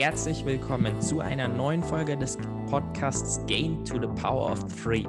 [0.00, 2.38] Herzlich willkommen zu einer neuen Folge des
[2.70, 5.04] Podcasts Gain to the Power of Three.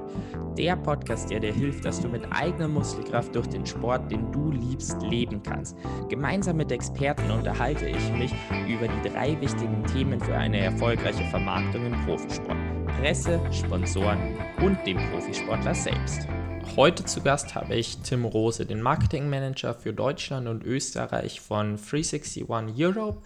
[0.57, 4.51] Der Podcast, der dir hilft, dass du mit eigener Muskelkraft durch den Sport, den du
[4.51, 5.77] liebst, leben kannst.
[6.09, 8.33] Gemeinsam mit Experten unterhalte ich mich
[8.67, 12.57] über die drei wichtigen Themen für eine erfolgreiche Vermarktung im Profisport.
[12.99, 14.19] Presse, Sponsoren
[14.61, 16.27] und dem Profisportler selbst.
[16.75, 22.49] Heute zu Gast habe ich Tim Rose, den Marketingmanager für Deutschland und Österreich von 361
[22.49, 23.21] Europe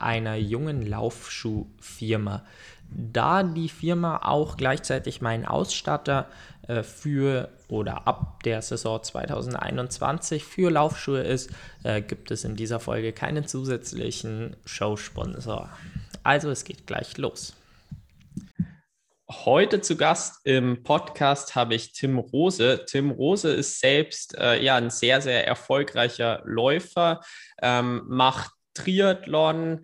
[0.00, 2.44] einer jungen Laufschuhfirma.
[2.90, 6.28] Da die Firma auch gleichzeitig mein Ausstatter
[6.66, 11.50] äh, für oder ab der Saison 2021 für Laufschuhe ist,
[11.84, 15.68] äh, gibt es in dieser Folge keinen zusätzlichen Showsponsor.
[16.22, 17.54] Also es geht gleich los.
[19.30, 22.84] Heute zu Gast im Podcast habe ich Tim Rose.
[22.86, 27.20] Tim Rose ist selbst äh, ja ein sehr, sehr erfolgreicher Läufer,
[27.62, 28.50] ähm, macht
[28.82, 29.82] Triathlon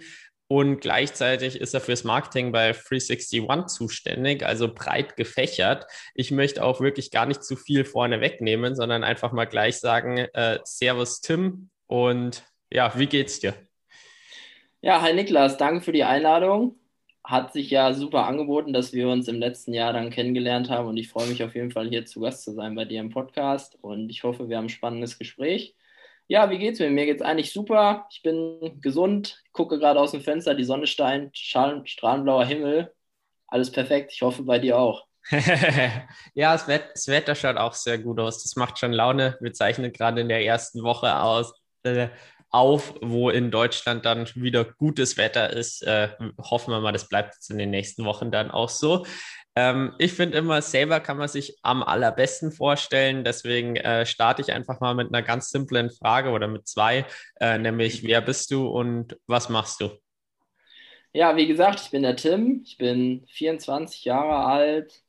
[0.49, 5.87] und gleichzeitig ist er fürs Marketing bei 361 zuständig, also breit gefächert.
[6.15, 10.19] Ich möchte auch wirklich gar nicht zu viel vorne wegnehmen, sondern einfach mal gleich sagen,
[10.19, 13.55] äh, Servus Tim und ja, wie geht's dir?
[14.83, 16.79] Ja, hi Niklas, danke für die Einladung.
[17.25, 20.97] Hat sich ja super angeboten, dass wir uns im letzten Jahr dann kennengelernt haben und
[20.97, 23.77] ich freue mich auf jeden Fall hier zu Gast zu sein bei dir im Podcast
[23.81, 25.75] und ich hoffe, wir haben ein spannendes Gespräch.
[26.29, 26.91] Ja, wie geht's mir?
[26.91, 28.07] Mir geht's eigentlich super.
[28.11, 32.93] Ich bin gesund, gucke gerade aus dem Fenster, die Sonne steint, strahlenblauer Himmel.
[33.47, 34.13] Alles perfekt.
[34.13, 35.07] Ich hoffe bei dir auch.
[36.35, 38.43] ja, das, Wett das, Wetter schaut auch sehr gut aus.
[38.43, 39.37] Das macht schon Laune.
[39.41, 41.53] Wir zeichnen gerade in der ersten Woche aus,
[41.85, 42.09] äh,
[42.51, 45.83] auf, wo in Deutschland dann wieder gutes Wetter ist.
[45.83, 49.05] Äh, hoffen wir mal, das bleibt jetzt in den nächsten Wochen dann auch so.
[49.57, 53.25] Ähm, ich finde immer, selber kann man sich am allerbesten vorstellen.
[53.25, 57.07] Deswegen äh, starte ich einfach mal mit einer ganz simplen Frage oder mit zwei,
[57.41, 59.91] äh, nämlich wer bist du und was machst du?
[61.15, 62.61] Ja, wie gesagt, ich bin der Tim.
[62.67, 65.03] Ich bin 24 Jahre alt,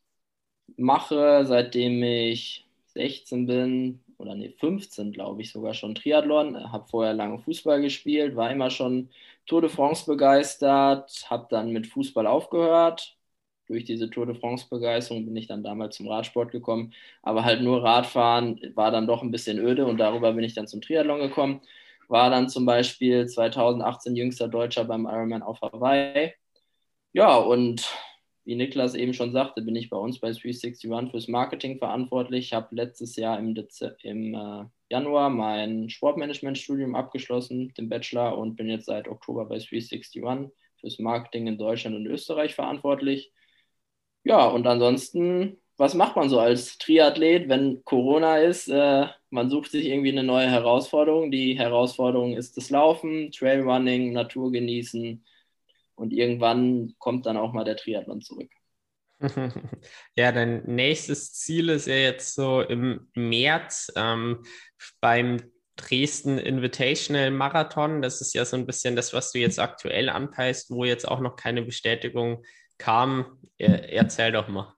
[0.78, 7.14] mache seitdem ich 16 bin oder nee, 15 glaube ich sogar schon Triathlon, habe vorher
[7.14, 9.10] lange Fußball gespielt, war immer schon
[9.46, 13.17] Tour de France begeistert, habe dann mit Fußball aufgehört,
[13.68, 16.94] durch diese Tour de France-Begeisterung bin ich dann damals zum Radsport gekommen.
[17.22, 20.68] Aber halt nur Radfahren war dann doch ein bisschen öde und darüber bin ich dann
[20.68, 21.62] zum Triathlon gekommen.
[22.08, 26.34] War dann zum Beispiel 2018 jüngster Deutscher beim Ironman auf Hawaii.
[27.14, 27.88] Ja, und
[28.46, 32.46] wie Niklas eben schon sagte, bin ich bei uns bei 361 fürs Marketing verantwortlich.
[32.46, 38.56] Ich habe letztes Jahr im, Dez im äh, Januar mein Sportmanagement-Studium abgeschlossen, den Bachelor, und
[38.56, 43.34] bin jetzt seit Oktober bei 361 fürs Marketing in Deutschland und Österreich verantwortlich.
[44.28, 48.68] Ja, und ansonsten, was macht man so als Triathlet, wenn Corona ist?
[48.68, 51.32] Äh, man sucht sich irgendwie eine neue Herausforderung.
[51.32, 55.24] Die Herausforderung ist das Laufen, Trailrunning, Natur genießen
[55.96, 58.52] und irgendwann kommt dann auch mal der Triathlon zurück.
[60.16, 64.44] Ja, dein nächstes Ziel ist ja jetzt so im März ähm,
[65.00, 65.38] beim
[65.78, 68.02] Dresden Invitational Marathon.
[68.02, 71.20] Das ist ja so ein bisschen das, was du jetzt aktuell anpeist, wo jetzt auch
[71.22, 72.44] noch keine Bestätigung
[72.78, 73.26] kam.
[73.58, 74.74] Erzähl doch mal.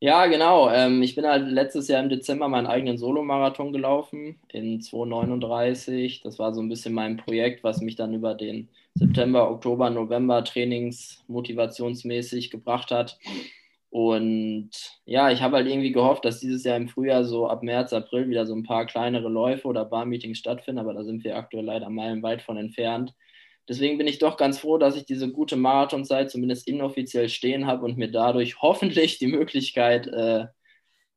[0.00, 0.68] Ja, genau.
[0.70, 6.20] Ähm, ich bin halt letztes Jahr im Dezember meinen eigenen Solo-Marathon gelaufen in 239.
[6.22, 10.44] Das war so ein bisschen mein Projekt, was mich dann über den September, Oktober, November
[10.44, 13.18] trainingsmotivationsmäßig gebracht hat.
[13.88, 14.70] Und
[15.06, 18.28] ja, ich habe halt irgendwie gehofft, dass dieses Jahr im Frühjahr so ab März, April
[18.28, 21.88] wieder so ein paar kleinere Läufe oder Bar-Meetings stattfinden, aber da sind wir aktuell leider
[21.88, 23.14] meilenweit von entfernt.
[23.68, 27.84] Deswegen bin ich doch ganz froh, dass ich diese gute Marathonzeit zumindest inoffiziell stehen habe
[27.84, 30.46] und mir dadurch hoffentlich die Möglichkeit äh,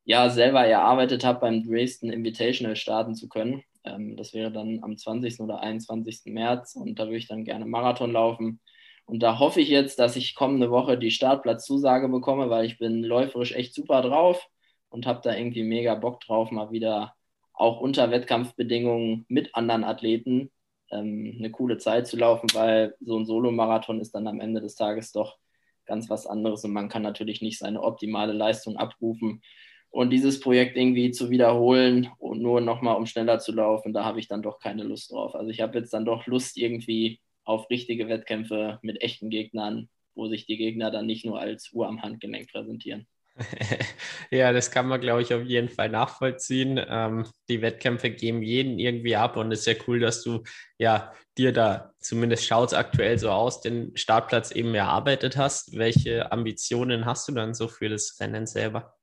[0.05, 3.63] ja selber erarbeitet habe, beim Dresden Invitational starten zu können.
[3.83, 5.41] Ähm, das wäre dann am 20.
[5.41, 6.33] oder 21.
[6.33, 8.61] März und da würde ich dann gerne Marathon laufen.
[9.05, 13.03] Und da hoffe ich jetzt, dass ich kommende Woche die Startplatzzusage bekomme, weil ich bin
[13.03, 14.47] läuferisch echt super drauf
[14.89, 17.13] und habe da irgendwie mega Bock drauf, mal wieder
[17.53, 20.51] auch unter Wettkampfbedingungen mit anderen Athleten
[20.91, 24.75] ähm, eine coole Zeit zu laufen, weil so ein Solo-Marathon ist dann am Ende des
[24.75, 25.37] Tages doch
[25.85, 29.41] ganz was anderes und man kann natürlich nicht seine optimale Leistung abrufen.
[29.89, 34.19] Und dieses Projekt irgendwie zu wiederholen und nur nochmal um schneller zu laufen, da habe
[34.19, 35.33] ich dann doch keine Lust drauf.
[35.33, 40.27] Also ich habe jetzt dann doch Lust irgendwie auf richtige Wettkämpfe mit echten Gegnern, wo
[40.27, 43.07] sich die Gegner dann nicht nur als Uhr am Handgelenk präsentieren.
[44.31, 46.79] ja, das kann man, glaube ich, auf jeden Fall nachvollziehen.
[46.87, 50.43] Ähm, die Wettkämpfe geben jeden irgendwie ab und es ist ja cool, dass du
[50.77, 55.77] ja dir da zumindest schaut aktuell so aus, den Startplatz eben erarbeitet hast.
[55.77, 58.95] Welche Ambitionen hast du dann so für das Rennen selber?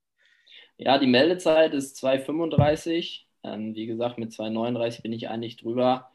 [0.76, 3.26] Ja, die Meldezeit ist 2,35.
[3.44, 6.13] Ähm, wie gesagt, mit 2,39 bin ich eigentlich drüber.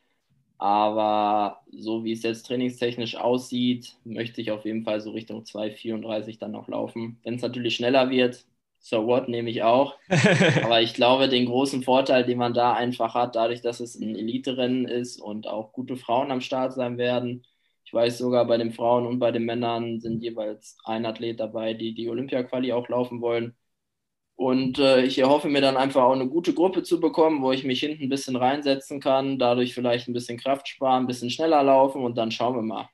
[0.60, 6.40] Aber so wie es jetzt trainingstechnisch aussieht, möchte ich auf jeden Fall so Richtung 2,34
[6.40, 7.20] dann noch laufen.
[7.24, 8.46] Wenn es natürlich schneller wird,
[8.80, 9.98] so what, nehme ich auch.
[10.62, 14.16] Aber ich glaube, den großen Vorteil, den man da einfach hat, dadurch, dass es ein
[14.16, 17.46] Elite-Rennen ist und auch gute Frauen am Start sein werden.
[17.86, 21.74] Ich weiß sogar, bei den Frauen und bei den Männern sind jeweils ein Athlet dabei,
[21.74, 23.56] die die Olympia-Quali auch laufen wollen.
[24.40, 27.66] Und äh, ich erhoffe mir dann einfach auch eine gute Gruppe zu bekommen, wo ich
[27.66, 31.62] mich hinten ein bisschen reinsetzen kann, dadurch vielleicht ein bisschen Kraft sparen, ein bisschen schneller
[31.62, 32.88] laufen und dann schauen wir mal.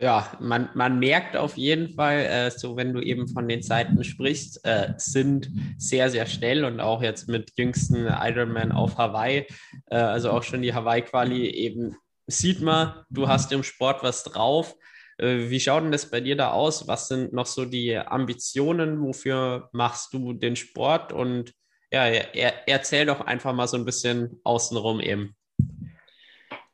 [0.00, 4.02] Ja, man, man merkt auf jeden Fall, äh, so wenn du eben von den Zeiten
[4.02, 5.48] sprichst, äh, sind
[5.78, 9.46] sehr, sehr schnell und auch jetzt mit jüngsten Ironman auf Hawaii,
[9.90, 11.94] äh, also auch schon die Hawaii-Quali, eben
[12.26, 14.74] sieht man, du hast im Sport was drauf.
[15.18, 16.88] Äh, wie schaut denn das bei dir da aus?
[16.88, 19.00] Was sind noch so die Ambitionen?
[19.02, 21.12] Wofür machst du den Sport?
[21.12, 21.52] Und
[21.90, 25.36] ja, er, erzähl doch einfach mal so ein bisschen außenrum eben.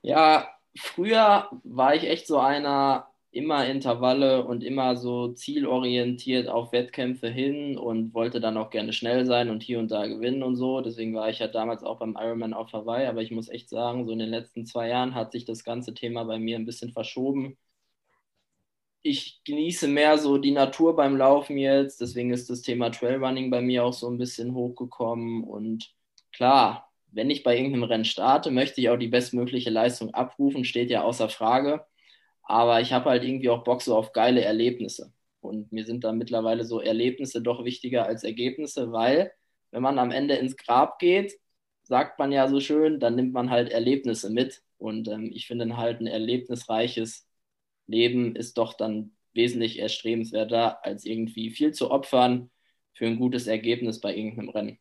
[0.03, 7.29] Ja, früher war ich echt so einer, immer Intervalle und immer so zielorientiert auf Wettkämpfe
[7.29, 10.81] hin und wollte dann auch gerne schnell sein und hier und da gewinnen und so.
[10.81, 13.07] Deswegen war ich ja damals auch beim Ironman auf Hawaii.
[13.07, 15.95] Aber ich muss echt sagen, so in den letzten zwei Jahren hat sich das ganze
[15.95, 17.59] Thema bei mir ein bisschen verschoben
[19.03, 22.01] ich genieße mehr so die Natur beim Laufen jetzt.
[22.01, 25.45] Deswegen ist das Thema Trailrunning bei mir auch so ein bisschen hochgekommen.
[25.45, 25.95] Und
[26.33, 30.91] klar, wenn ich bei irgendeinem Rennen starte, möchte ich auch die bestmögliche Leistung abrufen, steht
[30.91, 31.85] ja außer Frage.
[32.43, 35.13] Aber ich habe halt irgendwie auch Bock so auf geile Erlebnisse.
[35.41, 39.33] Und mir sind da mittlerweile so Erlebnisse doch wichtiger als Ergebnisse, weil
[39.71, 41.35] wenn man am Ende ins Grab geht,
[41.83, 44.63] sagt man ja so schön, dann nimmt man halt Erlebnisse mit.
[44.79, 47.28] Und ähm, ich finde halt ein erlebnisreiches
[47.89, 52.51] Leben ist doch dann wesentlich erstrebenswerter, als irgendwie viel zu opfern
[52.93, 54.79] für ein gutes Ergebnis bei irgendeinem Rennen.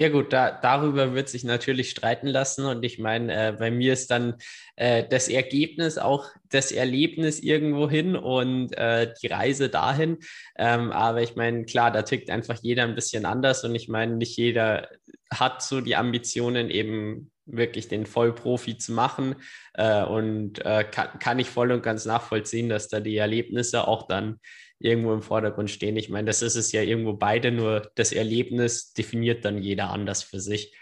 [0.00, 3.92] Ja gut, da, darüber wird sich natürlich streiten lassen und ich meine, äh, bei mir
[3.92, 4.36] ist dann
[4.76, 10.16] äh, das Ergebnis auch das Erlebnis irgendwo hin und äh, die Reise dahin.
[10.56, 14.16] Ähm, aber ich meine, klar, da tickt einfach jeder ein bisschen anders und ich meine,
[14.16, 14.88] nicht jeder
[15.30, 19.36] hat so die Ambitionen eben wirklich den Vollprofi zu machen
[19.74, 24.06] äh, und äh, kann, kann ich voll und ganz nachvollziehen, dass da die Erlebnisse auch
[24.06, 24.40] dann
[24.78, 25.96] irgendwo im Vordergrund stehen.
[25.96, 30.22] Ich meine, das ist es ja irgendwo beide, nur das Erlebnis definiert dann jeder anders
[30.22, 30.74] für sich.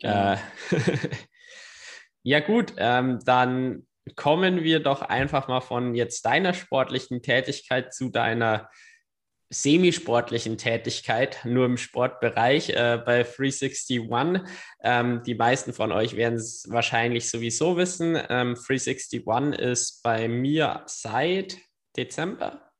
[0.00, 0.32] Genau.
[0.32, 0.36] Äh,
[2.22, 3.86] ja gut, ähm, dann
[4.16, 8.68] kommen wir doch einfach mal von jetzt deiner sportlichen Tätigkeit zu deiner
[9.52, 14.00] semisportlichen Tätigkeit, nur im Sportbereich äh, bei 361.
[14.82, 18.16] Ähm, die meisten von euch werden es wahrscheinlich sowieso wissen.
[18.30, 21.58] Ähm, 361 ist bei mir seit
[21.96, 22.71] Dezember.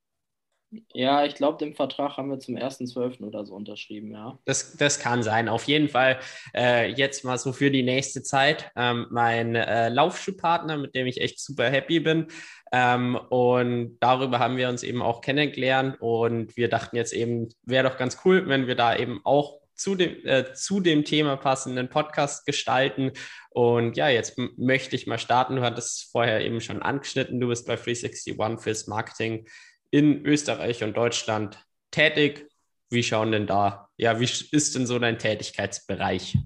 [0.95, 3.23] Ja, ich glaube, den Vertrag haben wir zum 1.12.
[3.23, 4.39] oder so unterschrieben, ja.
[4.45, 5.49] Das, das kann sein.
[5.49, 6.19] Auf jeden Fall
[6.55, 8.71] äh, jetzt mal so für die nächste Zeit.
[8.75, 12.29] Ähm, mein äh, Laufschuhpartner, mit dem ich echt super happy bin.
[12.73, 17.89] Ähm, und darüber haben wir uns eben auch kennengelernt und wir dachten jetzt eben, wäre
[17.89, 21.89] doch ganz cool, wenn wir da eben auch zu dem, äh, zu dem Thema passenden
[21.89, 23.13] Podcast gestalten.
[23.51, 25.57] Und ja, jetzt möchte ich mal starten.
[25.57, 27.41] Du hattest vorher eben schon angeschnitten.
[27.41, 29.47] Du bist bei 361 fürs Marketing
[29.93, 31.59] in Österreich und Deutschland
[31.93, 32.49] tätig.
[32.91, 36.37] Wie schauen denn da, ja, wie ist denn so dein Tätigkeitsbereich?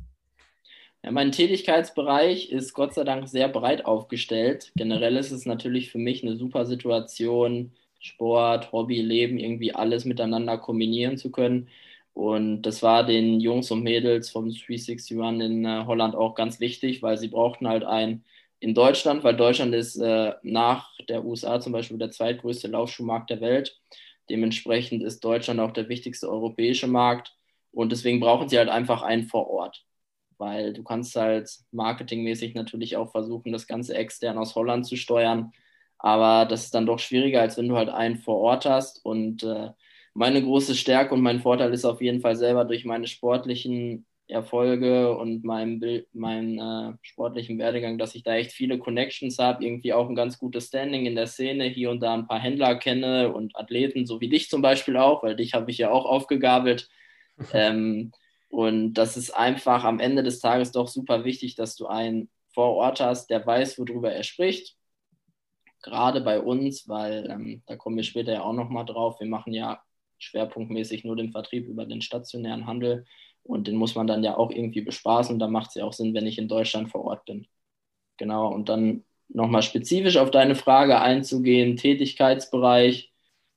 [1.02, 4.72] Ja, mein Tätigkeitsbereich ist Gott sei Dank sehr breit aufgestellt.
[4.76, 10.58] Generell ist es natürlich für mich eine super Situation, Sport, Hobby, Leben, irgendwie alles miteinander
[10.58, 11.68] kombinieren zu können.
[12.12, 15.10] Und das war den Jungs und Mädels vom 361
[15.40, 18.24] in äh, Holland auch ganz wichtig, weil sie brauchten halt ein
[18.60, 23.40] in Deutschland, weil Deutschland ist äh, nach der USA zum Beispiel der zweitgrößte Laufschuhmarkt der
[23.40, 23.78] Welt.
[24.30, 27.34] Dementsprechend ist Deutschland auch der wichtigste europäische Markt.
[27.72, 29.86] Und deswegen brauchen sie halt einfach einen vor Ort
[30.38, 35.52] weil du kannst halt marketingmäßig natürlich auch versuchen, das Ganze extern aus Holland zu steuern.
[35.98, 39.04] Aber das ist dann doch schwieriger, als wenn du halt einen vor Ort hast.
[39.04, 39.70] Und äh,
[40.14, 45.16] meine große Stärke und mein Vorteil ist auf jeden Fall selber durch meine sportlichen Erfolge
[45.16, 45.80] und meinen
[46.12, 50.38] mein, äh, sportlichen Werdegang, dass ich da echt viele Connections habe, irgendwie auch ein ganz
[50.38, 54.20] gutes Standing in der Szene, hier und da ein paar Händler kenne und Athleten, so
[54.20, 56.88] wie dich zum Beispiel auch, weil dich habe ich ja auch aufgegabelt.
[57.52, 58.12] ähm,
[58.48, 62.74] und das ist einfach am Ende des Tages doch super wichtig, dass du einen vor
[62.74, 64.76] Ort hast, der weiß, worüber er spricht.
[65.82, 69.20] Gerade bei uns, weil ähm, da kommen wir später ja auch nochmal drauf.
[69.20, 69.82] Wir machen ja
[70.18, 73.04] schwerpunktmäßig nur den Vertrieb über den stationären Handel
[73.46, 75.38] und den muss man dann ja auch irgendwie bespaßen.
[75.38, 77.46] Da macht es ja auch Sinn, wenn ich in Deutschland vor Ort bin.
[78.18, 83.12] Genau, und dann nochmal spezifisch auf deine Frage einzugehen, Tätigkeitsbereich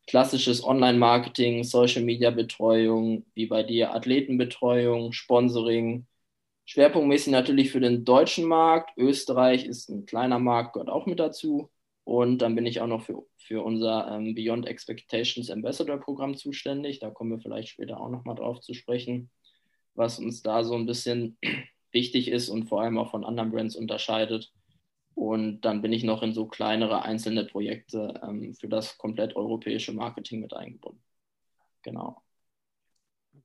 [0.10, 6.08] klassisches Online-Marketing, Social-Media-Betreuung, wie bei dir Athletenbetreuung, Sponsoring,
[6.66, 8.98] Schwerpunktmäßig natürlich für den deutschen Markt.
[8.98, 11.70] Österreich ist ein kleiner Markt, gehört auch mit dazu.
[12.06, 17.00] Und dann bin ich auch noch für, für unser ähm, Beyond Expectations Ambassador Programm zuständig.
[17.00, 19.30] Da kommen wir vielleicht später auch nochmal drauf zu sprechen,
[20.00, 21.38] was uns da so ein bisschen
[21.92, 24.52] wichtig ist und vor allem auch von anderen Brands unterscheidet.
[25.14, 29.92] Und dann bin ich noch in so kleinere einzelne Projekte ähm, für das komplett europäische
[29.92, 31.04] Marketing mit eingebunden.
[31.84, 32.22] Genau.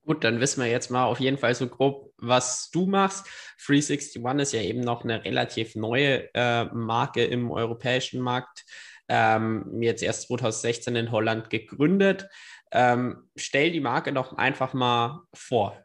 [0.04, 3.26] Gut, dann wissen wir jetzt mal auf jeden Fall so grob, was du machst.
[3.66, 8.64] 361 ist ja eben noch eine relativ neue äh, Marke im europäischen Markt.
[9.08, 12.28] Ähm, jetzt erst 2016 in Holland gegründet.
[12.70, 15.83] Ähm, stell die Marke doch einfach mal vor.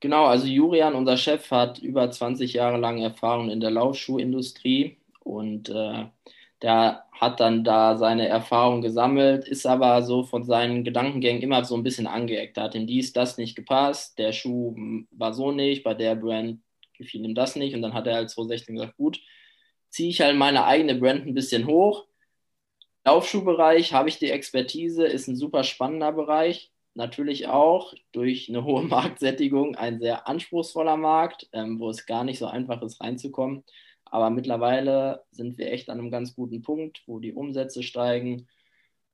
[0.00, 5.70] Genau, also Jurian, unser Chef, hat über 20 Jahre lang Erfahrung in der Laufschuhindustrie und
[5.70, 6.06] äh,
[6.62, 11.74] der hat dann da seine Erfahrung gesammelt, ist aber so von seinen Gedankengängen immer so
[11.76, 12.56] ein bisschen angeeckt.
[12.56, 14.74] Da hat ihm dies, das nicht gepasst, der Schuh
[15.10, 16.60] war so nicht, bei der Brand
[16.96, 19.20] gefiel ihm das nicht und dann hat er halt 2016 gesagt, gut,
[19.90, 22.06] ziehe ich halt meine eigene Brand ein bisschen hoch.
[23.04, 26.72] Laufschuhbereich habe ich die Expertise, ist ein super spannender Bereich.
[26.94, 32.38] Natürlich auch durch eine hohe Marktsättigung ein sehr anspruchsvoller Markt, ähm, wo es gar nicht
[32.38, 33.64] so einfach ist reinzukommen.
[34.04, 38.46] Aber mittlerweile sind wir echt an einem ganz guten Punkt, wo die Umsätze steigen,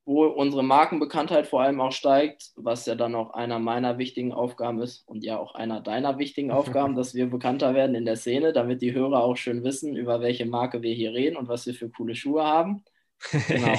[0.05, 4.81] wo unsere Markenbekanntheit vor allem auch steigt, was ja dann auch einer meiner wichtigen Aufgaben
[4.83, 8.53] ist und ja auch einer deiner wichtigen Aufgaben, dass wir bekannter werden in der Szene,
[8.53, 11.75] damit die Hörer auch schön wissen, über welche Marke wir hier reden und was wir
[11.75, 12.85] für coole Schuhe haben.
[13.49, 13.75] Genau.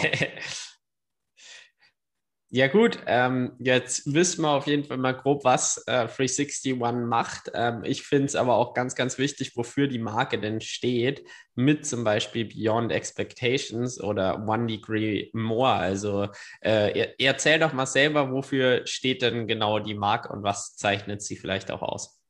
[2.54, 6.76] Ja gut, ähm, jetzt wissen wir auf jeden Fall mal grob, was äh, 361
[7.08, 7.50] macht.
[7.54, 11.24] Ähm, ich finde es aber auch ganz, ganz wichtig, wofür die Marke denn steht,
[11.56, 15.72] mit zum Beispiel Beyond Expectations oder One Degree More.
[15.72, 16.28] Also
[16.60, 21.38] äh, erzähl doch mal selber, wofür steht denn genau die Marke und was zeichnet sie
[21.38, 22.21] vielleicht auch aus?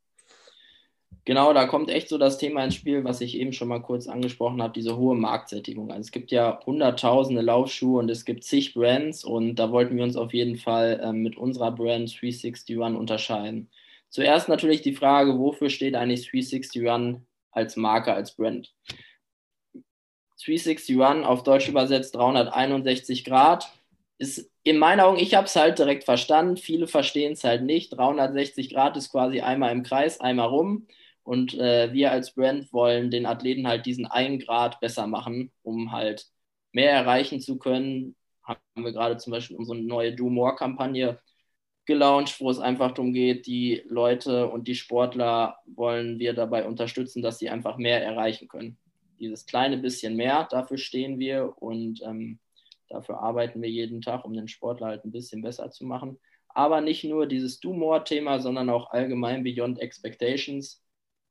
[1.23, 4.07] Genau, da kommt echt so das Thema ins Spiel, was ich eben schon mal kurz
[4.07, 5.91] angesprochen habe, diese hohe Marktsättigung.
[5.91, 10.03] Also es gibt ja hunderttausende Laufschuhe und es gibt zig Brands und da wollten wir
[10.03, 13.69] uns auf jeden Fall äh, mit unserer Brand 361 unterscheiden.
[14.09, 18.73] Zuerst natürlich die Frage, wofür steht eigentlich 361 als Marke, als Brand?
[20.43, 23.71] 361 auf Deutsch übersetzt 361 Grad
[24.21, 27.97] ist in meinen Augen, ich habe es halt direkt verstanden, viele verstehen es halt nicht.
[27.97, 30.85] 360 Grad ist quasi einmal im Kreis, einmal rum.
[31.23, 35.91] Und äh, wir als Brand wollen den Athleten halt diesen einen Grad besser machen, um
[35.91, 36.27] halt
[36.71, 38.15] mehr erreichen zu können.
[38.43, 41.19] Haben wir gerade zum Beispiel unsere neue Do More-Kampagne
[41.85, 47.21] gelauncht, wo es einfach darum geht, die Leute und die Sportler wollen wir dabei unterstützen,
[47.21, 48.77] dass sie einfach mehr erreichen können.
[49.19, 52.39] Dieses kleine bisschen mehr, dafür stehen wir und ähm,
[52.89, 56.19] dafür arbeiten wir jeden Tag, um den Sportler halt ein bisschen besser zu machen.
[56.49, 60.80] Aber nicht nur dieses Do More-Thema, sondern auch allgemein Beyond Expectations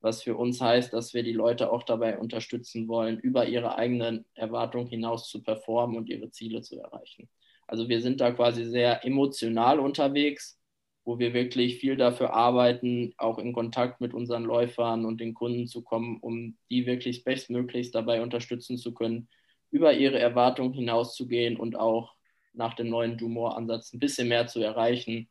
[0.00, 4.24] was für uns heißt, dass wir die Leute auch dabei unterstützen wollen, über ihre eigenen
[4.34, 7.28] Erwartungen hinaus zu performen und ihre Ziele zu erreichen.
[7.66, 10.58] Also wir sind da quasi sehr emotional unterwegs,
[11.04, 15.66] wo wir wirklich viel dafür arbeiten, auch in Kontakt mit unseren Läufern und den Kunden
[15.66, 19.28] zu kommen, um die wirklich bestmöglichst dabei unterstützen zu können,
[19.70, 22.14] über ihre Erwartungen hinauszugehen und auch
[22.52, 25.28] nach dem neuen Dumor-Ansatz ein bisschen mehr zu erreichen,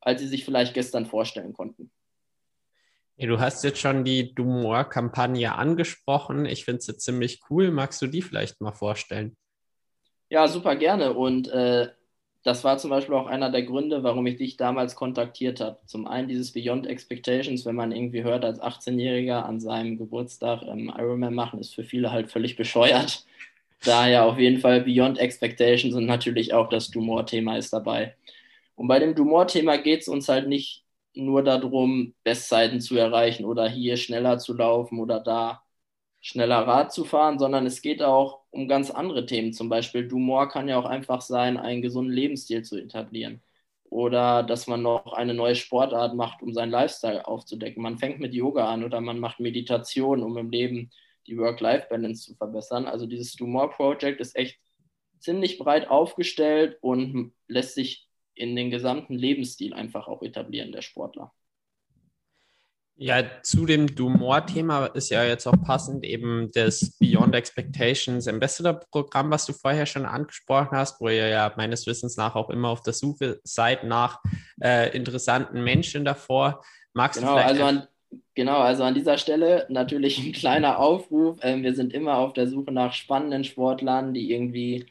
[0.00, 1.90] als sie sich vielleicht gestern vorstellen konnten.
[3.20, 6.46] Du hast jetzt schon die Dumor-Kampagne angesprochen.
[6.46, 7.72] Ich finde sie ziemlich cool.
[7.72, 9.36] Magst du die vielleicht mal vorstellen?
[10.30, 11.14] Ja, super gerne.
[11.14, 11.88] Und äh,
[12.44, 15.78] das war zum Beispiel auch einer der Gründe, warum ich dich damals kontaktiert habe.
[15.86, 20.92] Zum einen dieses Beyond Expectations, wenn man irgendwie hört, als 18-Jähriger an seinem Geburtstag ähm,
[20.96, 23.24] Ironman machen, ist für viele halt völlig bescheuert.
[23.84, 28.14] Daher auf jeden Fall Beyond Expectations und natürlich auch das Dumor-Thema ist dabei.
[28.76, 30.84] Und bei dem Dumor-Thema geht es uns halt nicht
[31.18, 35.62] nur darum, Bestzeiten zu erreichen oder hier schneller zu laufen oder da
[36.20, 39.52] schneller Rad zu fahren, sondern es geht auch um ganz andere Themen.
[39.52, 43.42] Zum Beispiel Dumor kann ja auch einfach sein, einen gesunden Lebensstil zu etablieren.
[43.84, 47.82] Oder dass man noch eine neue Sportart macht, um seinen Lifestyle aufzudecken.
[47.82, 50.90] Man fängt mit Yoga an oder man macht Meditation, um im Leben
[51.26, 52.86] die Work-Life-Balance zu verbessern.
[52.86, 54.58] Also dieses Dumor Project ist echt
[55.18, 58.07] ziemlich breit aufgestellt und lässt sich
[58.38, 61.32] in den gesamten Lebensstil einfach auch etablieren, der Sportler.
[63.00, 69.46] Ja, zu dem Dumor-Thema ist ja jetzt auch passend eben das Beyond Expectations Ambassador-Programm, was
[69.46, 72.94] du vorher schon angesprochen hast, wo ihr ja meines Wissens nach auch immer auf der
[72.94, 74.20] Suche seid nach
[74.60, 76.60] äh, interessanten Menschen davor.
[76.92, 77.60] Magst genau, du vielleicht.
[77.60, 77.86] Also an,
[78.34, 81.38] genau, also an dieser Stelle natürlich ein kleiner Aufruf.
[81.42, 84.86] Ähm, wir sind immer auf der Suche nach spannenden Sportlern, die irgendwie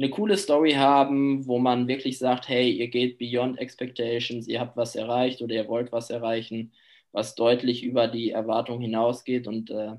[0.00, 4.76] eine coole Story haben, wo man wirklich sagt, hey, ihr geht beyond expectations, ihr habt
[4.76, 6.72] was erreicht oder ihr wollt was erreichen.
[7.12, 9.46] was deutlich über die Erwartung hinausgeht.
[9.48, 9.96] Und äh,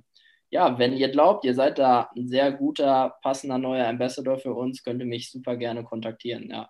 [0.50, 4.84] ja, wenn ihr glaubt, ihr seid da ein sehr guter, passender neuer Ambassador für uns,
[4.84, 6.50] könnt ihr mich super gerne kontaktieren.
[6.50, 6.70] Ja.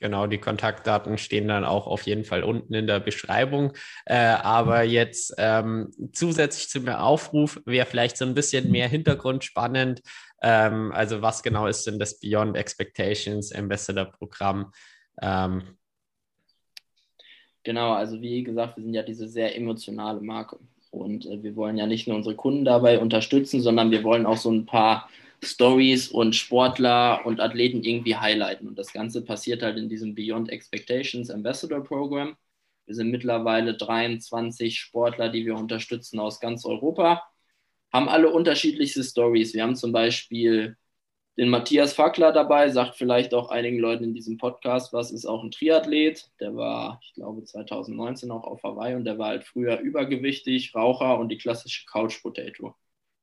[0.00, 3.72] Genau, die Kontaktdaten stehen dann auch auf jeden Fall unten in der Beschreibung.
[4.06, 10.02] Äh, aber jetzt ähm, zusätzlich zum Aufruf wäre vielleicht so ein bisschen mehr Hintergrund spannend.
[10.42, 14.72] Ähm, also was genau ist denn das Beyond Expectations Ambassador Programm?
[15.20, 15.62] Ähm,
[17.62, 20.58] genau, also wie gesagt, wir sind ja diese sehr emotionale Marke.
[20.90, 24.36] Und äh, wir wollen ja nicht nur unsere Kunden dabei unterstützen, sondern wir wollen auch
[24.36, 25.08] so ein paar
[25.42, 28.68] Stories und Sportler und Athleten irgendwie highlighten.
[28.68, 32.36] Und das Ganze passiert halt in diesem Beyond Expectations Ambassador Program.
[32.86, 37.22] Wir sind mittlerweile 23 Sportler, die wir unterstützen aus ganz Europa,
[37.92, 39.54] haben alle unterschiedlichste Stories.
[39.54, 40.76] Wir haben zum Beispiel
[41.38, 45.42] den Matthias Fackler dabei, sagt vielleicht auch einigen Leuten in diesem Podcast was, ist auch
[45.44, 46.30] ein Triathlet.
[46.40, 51.18] Der war, ich glaube, 2019 auch auf Hawaii und der war halt früher übergewichtig, Raucher
[51.18, 52.74] und die klassische Couch Potato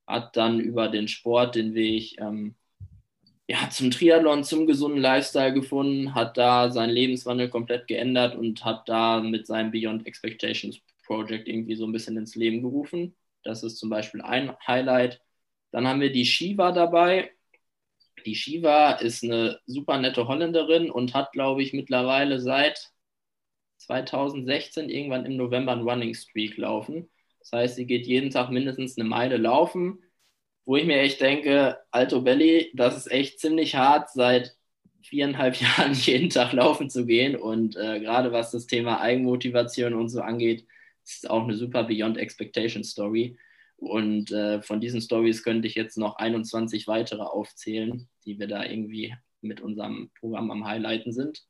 [0.06, 2.54] hat dann über den Sport den Weg ähm,
[3.48, 8.88] ja, zum Triathlon, zum gesunden Lifestyle gefunden, hat da seinen Lebenswandel komplett geändert und hat
[8.88, 13.14] da mit seinem Beyond Expectations Project irgendwie so ein bisschen ins Leben gerufen.
[13.46, 15.20] Das ist zum Beispiel ein Highlight.
[15.70, 17.32] Dann haben wir die Shiva dabei.
[18.24, 22.92] Die Shiva ist eine super nette Holländerin und hat, glaube ich, mittlerweile seit
[23.78, 27.08] 2016 irgendwann im November ein Running Streak laufen.
[27.40, 30.02] Das heißt, sie geht jeden Tag mindestens eine Meile laufen,
[30.64, 34.56] wo ich mir echt denke, Alto Belly, das ist echt ziemlich hart, seit
[35.02, 37.36] viereinhalb Jahren jeden Tag laufen zu gehen.
[37.36, 40.66] Und äh, gerade was das Thema Eigenmotivation und so angeht,
[41.14, 43.36] ist auch eine super Beyond Expectation Story.
[43.76, 48.64] Und äh, von diesen Stories könnte ich jetzt noch 21 weitere aufzählen, die wir da
[48.64, 51.46] irgendwie mit unserem Programm am Highlighten sind.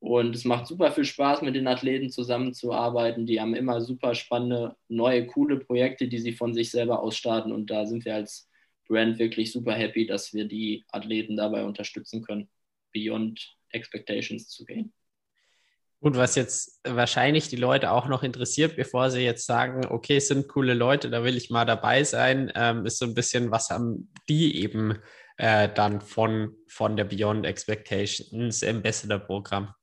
[0.00, 3.26] Und es macht super viel Spaß, mit den Athleten zusammenzuarbeiten.
[3.26, 7.50] Die haben immer super spannende, neue, coole Projekte, die sie von sich selber ausstarten.
[7.50, 8.48] Und da sind wir als
[8.86, 12.48] Brand wirklich super happy, dass wir die Athleten dabei unterstützen können,
[12.92, 14.92] beyond expectations zu gehen.
[16.00, 20.28] Gut, was jetzt wahrscheinlich die Leute auch noch interessiert, bevor sie jetzt sagen, okay, es
[20.28, 23.70] sind coole Leute, da will ich mal dabei sein, ähm, ist so ein bisschen, was
[23.70, 24.98] haben die eben
[25.38, 29.74] äh, dann von, von der Beyond Expectations Ambassador Programm?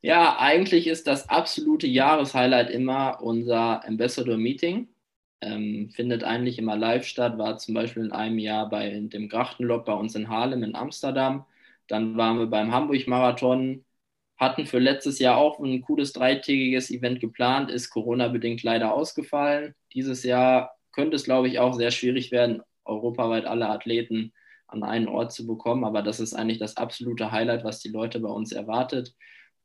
[0.00, 4.88] Ja, eigentlich ist das absolute Jahreshighlight immer unser Ambassador Meeting.
[5.40, 9.84] Ähm, findet eigentlich immer live statt, war zum Beispiel in einem Jahr bei dem Grachtenlob
[9.84, 11.44] bei uns in Haarlem in Amsterdam.
[11.88, 13.84] Dann waren wir beim Hamburg-Marathon,
[14.36, 19.74] hatten für letztes Jahr auch ein cooles dreitägiges Event geplant, ist Corona-bedingt leider ausgefallen.
[19.94, 24.32] Dieses Jahr könnte es, glaube ich, auch sehr schwierig werden, europaweit alle Athleten
[24.68, 25.84] an einen Ort zu bekommen.
[25.84, 29.14] Aber das ist eigentlich das absolute Highlight, was die Leute bei uns erwartet.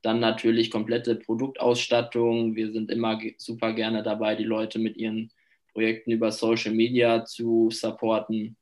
[0.02, 2.56] Dann natürlich komplette Produktausstattung.
[2.56, 5.32] Wir sind immer super gerne dabei, die Leute mit ihren
[5.74, 8.58] Projekten über Social Media zu supporten.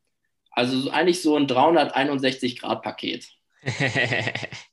[0.52, 3.28] Also eigentlich so ein 361-Grad-Paket.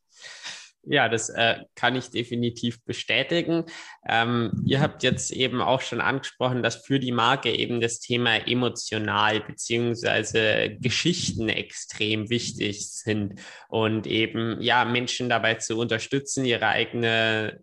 [0.88, 3.64] Ja, das äh, kann ich definitiv bestätigen.
[4.08, 8.36] Ähm, ihr habt jetzt eben auch schon angesprochen, dass für die Marke eben das Thema
[8.46, 17.58] emotional beziehungsweise Geschichten extrem wichtig sind und eben ja Menschen dabei zu unterstützen, ihre eigene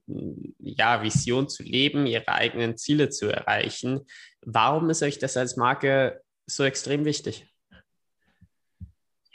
[0.60, 4.02] ja Vision zu leben, ihre eigenen Ziele zu erreichen.
[4.42, 7.53] Warum ist euch das als Marke so extrem wichtig?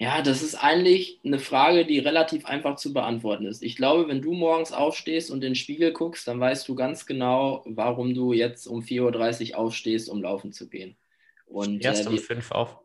[0.00, 3.64] Ja, das ist eigentlich eine Frage, die relativ einfach zu beantworten ist.
[3.64, 7.04] Ich glaube, wenn du morgens aufstehst und in den Spiegel guckst, dann weißt du ganz
[7.04, 10.96] genau, warum du jetzt um 4.30 Uhr aufstehst, um laufen zu gehen.
[11.46, 12.78] Und, erst äh, um 5 auf.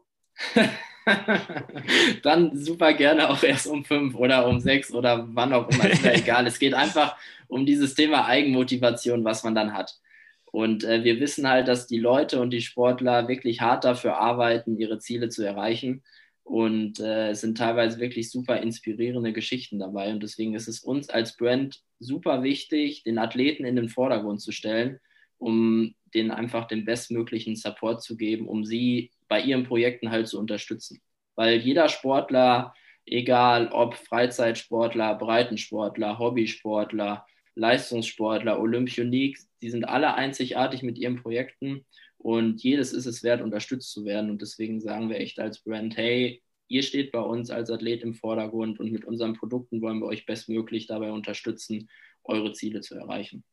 [2.23, 6.03] dann super gerne auch erst um 5 oder um 6 oder wann auch immer, ist
[6.03, 6.47] mir egal.
[6.47, 7.15] Es geht einfach
[7.47, 9.99] um dieses Thema Eigenmotivation, was man dann hat.
[10.45, 14.79] Und äh, wir wissen halt, dass die Leute und die Sportler wirklich hart dafür arbeiten,
[14.79, 16.01] ihre Ziele zu erreichen.
[16.43, 20.11] Und äh, es sind teilweise wirklich super inspirierende Geschichten dabei.
[20.11, 24.51] Und deswegen ist es uns als Brand super wichtig, den Athleten in den Vordergrund zu
[24.51, 24.99] stellen,
[25.37, 30.37] um denen einfach den bestmöglichen Support zu geben, um sie bei ihren Projekten halt zu
[30.37, 31.01] unterstützen.
[31.35, 32.73] Weil jeder Sportler,
[33.05, 37.25] egal ob Freizeitsportler, Breitensportler, Hobbysportler,
[37.55, 41.85] Leistungssportler, Olympionik, die sind alle einzigartig mit ihren Projekten
[42.23, 44.29] und jedes ist es wert, unterstützt zu werden.
[44.29, 48.13] Und deswegen sagen wir echt als Brand, hey, ihr steht bei uns als Athlet im
[48.13, 51.89] Vordergrund und mit unseren Produkten wollen wir euch bestmöglich dabei unterstützen,
[52.23, 53.43] eure Ziele zu erreichen.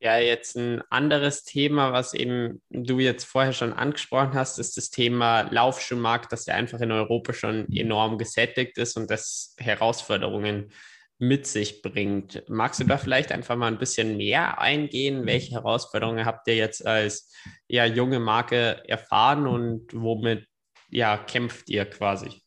[0.00, 4.88] Ja, jetzt ein anderes Thema, was eben du jetzt vorher schon angesprochen hast, ist das
[4.88, 10.72] Thema Laufschuhmarkt, dass der einfach in Europa schon enorm gesättigt ist und das Herausforderungen
[11.22, 12.42] mit sich bringt.
[12.48, 15.24] Magst du da vielleicht einfach mal ein bisschen mehr eingehen?
[15.24, 17.32] Welche Herausforderungen habt ihr jetzt als
[17.68, 20.48] ja, junge Marke erfahren und womit
[20.90, 22.42] ja, kämpft ihr quasi?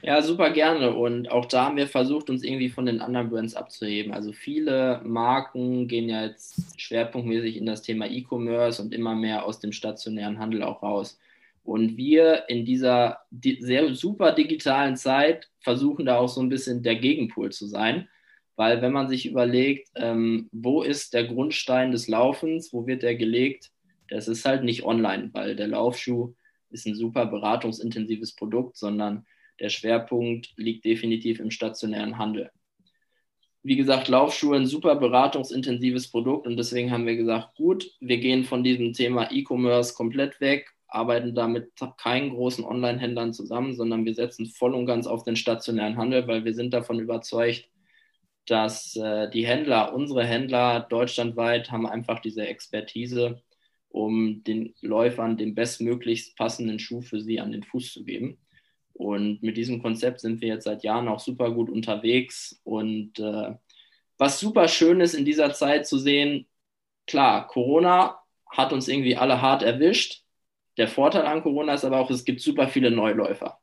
[0.00, 0.94] Ja, super gerne.
[0.94, 4.14] Und auch da haben wir versucht, uns irgendwie von den anderen Brands abzuheben.
[4.14, 9.60] Also viele Marken gehen ja jetzt schwerpunktmäßig in das Thema E-Commerce und immer mehr aus
[9.60, 11.18] dem stationären Handel auch raus.
[11.66, 16.94] Und wir in dieser sehr super digitalen Zeit versuchen da auch so ein bisschen der
[16.94, 18.08] Gegenpol zu sein.
[18.54, 23.16] Weil wenn man sich überlegt, ähm, wo ist der Grundstein des Laufens, wo wird der
[23.16, 23.72] gelegt,
[24.08, 26.34] das ist halt nicht online, weil der Laufschuh
[26.70, 29.26] ist ein super beratungsintensives Produkt, sondern
[29.58, 32.50] der Schwerpunkt liegt definitiv im stationären Handel.
[33.64, 38.44] Wie gesagt, Laufschuhe ein super beratungsintensives Produkt und deswegen haben wir gesagt, gut, wir gehen
[38.44, 44.14] von diesem Thema E-Commerce komplett weg arbeiten da mit keinen großen Online-Händlern zusammen, sondern wir
[44.14, 47.68] setzen voll und ganz auf den stationären Handel, weil wir sind davon überzeugt,
[48.46, 53.42] dass äh, die Händler, unsere Händler deutschlandweit haben einfach diese Expertise,
[53.88, 58.38] um den Läufern den bestmöglichst passenden Schuh für sie an den Fuß zu geben.
[58.92, 62.60] Und mit diesem Konzept sind wir jetzt seit Jahren auch super gut unterwegs.
[62.64, 63.54] Und äh,
[64.18, 66.46] was super schön ist in dieser Zeit zu sehen,
[67.06, 68.18] klar, Corona
[68.50, 70.22] hat uns irgendwie alle hart erwischt,
[70.76, 73.58] der Vorteil an Corona ist aber auch, es gibt super viele Neuläufer.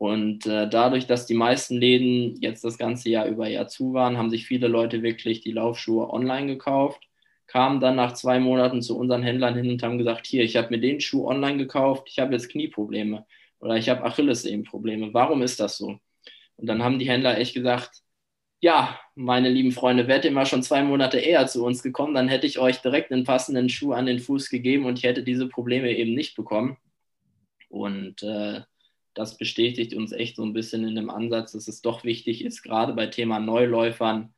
[0.00, 4.16] Und äh, dadurch, dass die meisten Läden jetzt das ganze Jahr über ja zu waren,
[4.16, 7.02] haben sich viele Leute wirklich die Laufschuhe online gekauft,
[7.46, 10.70] kamen dann nach zwei Monaten zu unseren Händlern hin und haben gesagt, hier, ich habe
[10.70, 13.26] mir den Schuh online gekauft, ich habe jetzt Knieprobleme
[13.58, 15.12] oder ich habe Achillessehnenprobleme.
[15.12, 15.98] Warum ist das so?
[16.56, 18.02] Und dann haben die Händler echt gesagt,
[18.60, 22.28] ja, meine lieben Freunde, wärt ihr mal schon zwei Monate eher zu uns gekommen, dann
[22.28, 25.48] hätte ich euch direkt einen passenden Schuh an den Fuß gegeben und ich hätte diese
[25.48, 26.76] Probleme eben nicht bekommen.
[27.70, 28.60] Und äh,
[29.14, 32.62] das bestätigt uns echt so ein bisschen in dem Ansatz, dass es doch wichtig ist,
[32.62, 34.34] gerade bei Thema Neuläufern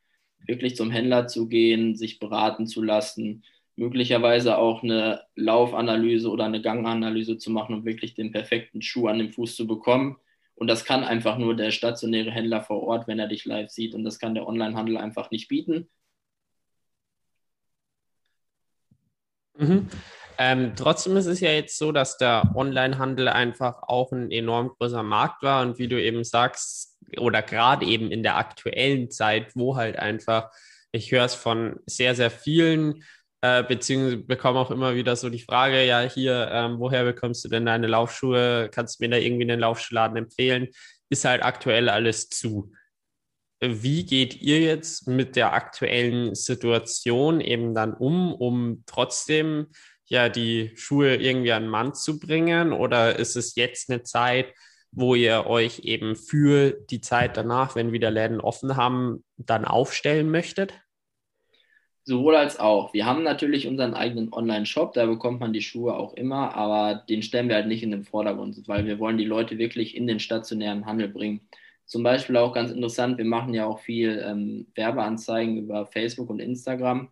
[0.47, 3.45] wirklich zum Händler zu gehen, sich beraten zu lassen,
[3.77, 9.19] möglicherweise auch eine Laufanalyse oder eine Ganganalyse zu machen, um wirklich den perfekten Schuh an
[9.19, 10.17] den Fuß zu bekommen
[10.55, 13.95] und das kann einfach nur der stationäre Händler vor Ort, wenn er dich live sieht.
[13.95, 15.89] Und das kann der Onlinehandel einfach nicht bieten.
[19.59, 19.89] Mhm.
[20.39, 25.03] Ähm, trotzdem ist es ja jetzt so, dass der Onlinehandel einfach auch ein enorm großer
[25.03, 29.77] Markt war und wie du eben sagst, oder gerade eben in der aktuellen Zeit, wo
[29.77, 30.51] halt einfach,
[30.91, 33.05] ich höre es von sehr, sehr vielen
[33.43, 37.49] äh, beziehungsweise bekomme auch immer wieder so die Frage, ja, hier, ähm, woher bekommst du
[37.49, 38.71] denn deine Laufschuhe?
[38.73, 40.69] Kannst du mir da irgendwie einen Laufschuhladen empfehlen?
[41.11, 42.73] Ist halt aktuell alles zu.
[43.61, 49.67] Wie geht ihr jetzt mit der aktuellen Situation eben dann um, um trotzdem
[50.07, 52.73] ja die Schuhe irgendwie an den Mann zu bringen?
[52.73, 54.55] Oder ist es jetzt eine Zeit,
[54.93, 60.31] wo ihr euch eben für die Zeit danach, wenn wieder Läden offen haben, dann aufstellen
[60.31, 60.75] möchtet?
[62.05, 62.93] Sowohl als auch.
[62.93, 67.23] Wir haben natürlich unseren eigenen Online-Shop, da bekommt man die Schuhe auch immer, aber den
[67.23, 70.19] stellen wir halt nicht in den Vordergrund, weil wir wollen die Leute wirklich in den
[70.19, 71.43] stationären Handel bringen.
[71.87, 76.41] Zum Beispiel auch ganz interessant, wir machen ja auch viel ähm, Werbeanzeigen über Facebook und
[76.41, 77.09] Instagram,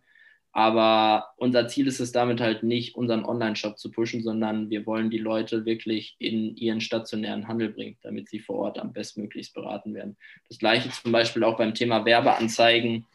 [0.51, 5.09] aber unser Ziel ist es damit halt nicht, unseren Online-Shop zu pushen, sondern wir wollen
[5.09, 9.93] die Leute wirklich in ihren stationären Handel bringen, damit sie vor Ort am bestmöglichst beraten
[9.93, 10.17] werden.
[10.49, 13.05] Das gleiche zum Beispiel auch beim Thema Werbeanzeigen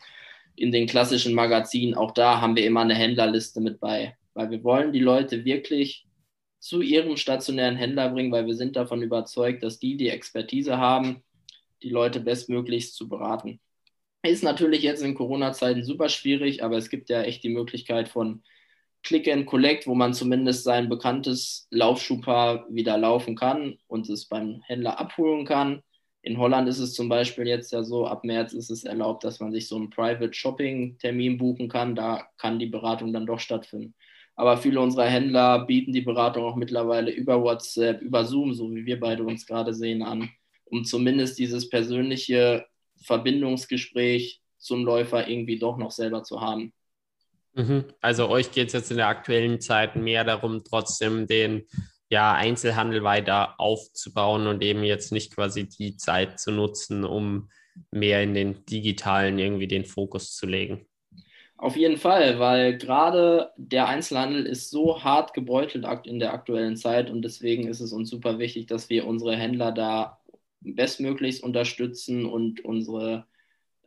[0.56, 4.64] in den klassischen Magazinen, auch da haben wir immer eine Händlerliste mit bei, weil wir
[4.64, 6.06] wollen die Leute wirklich
[6.58, 11.22] zu ihrem stationären Händler bringen, weil wir sind davon überzeugt, dass die die Expertise haben,
[11.82, 13.60] die Leute bestmöglichst zu beraten.
[14.22, 18.42] Ist natürlich jetzt in Corona-Zeiten super schwierig, aber es gibt ja echt die Möglichkeit von
[19.04, 24.62] Click and Collect, wo man zumindest sein bekanntes Laufschuhpaar wieder laufen kann und es beim
[24.66, 25.82] Händler abholen kann.
[26.26, 29.38] In Holland ist es zum Beispiel jetzt ja so, ab März ist es erlaubt, dass
[29.38, 31.94] man sich so einen Private Shopping Termin buchen kann.
[31.94, 33.94] Da kann die Beratung dann doch stattfinden.
[34.34, 38.84] Aber viele unserer Händler bieten die Beratung auch mittlerweile über WhatsApp, über Zoom, so wie
[38.84, 40.28] wir beide uns gerade sehen, an,
[40.64, 42.66] um zumindest dieses persönliche
[43.04, 46.72] Verbindungsgespräch zum Läufer irgendwie doch noch selber zu haben.
[47.54, 47.84] Mhm.
[48.00, 51.68] Also euch geht es jetzt in der aktuellen Zeit mehr darum, trotzdem den
[52.08, 57.50] ja, Einzelhandel weiter aufzubauen und eben jetzt nicht quasi die Zeit zu nutzen, um
[57.90, 60.86] mehr in den digitalen irgendwie den Fokus zu legen.
[61.58, 67.10] Auf jeden Fall, weil gerade der Einzelhandel ist so hart gebeutelt in der aktuellen Zeit
[67.10, 70.20] und deswegen ist es uns super wichtig, dass wir unsere Händler da
[70.60, 73.24] bestmöglichst unterstützen und unsere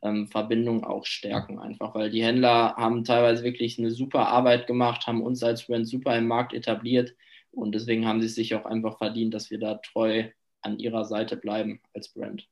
[0.01, 5.05] ähm, Verbindung auch stärken, einfach weil die Händler haben teilweise wirklich eine super Arbeit gemacht,
[5.05, 7.13] haben uns als Brand super im Markt etabliert
[7.51, 10.29] und deswegen haben sie sich auch einfach verdient, dass wir da treu
[10.61, 12.47] an ihrer Seite bleiben als Brand.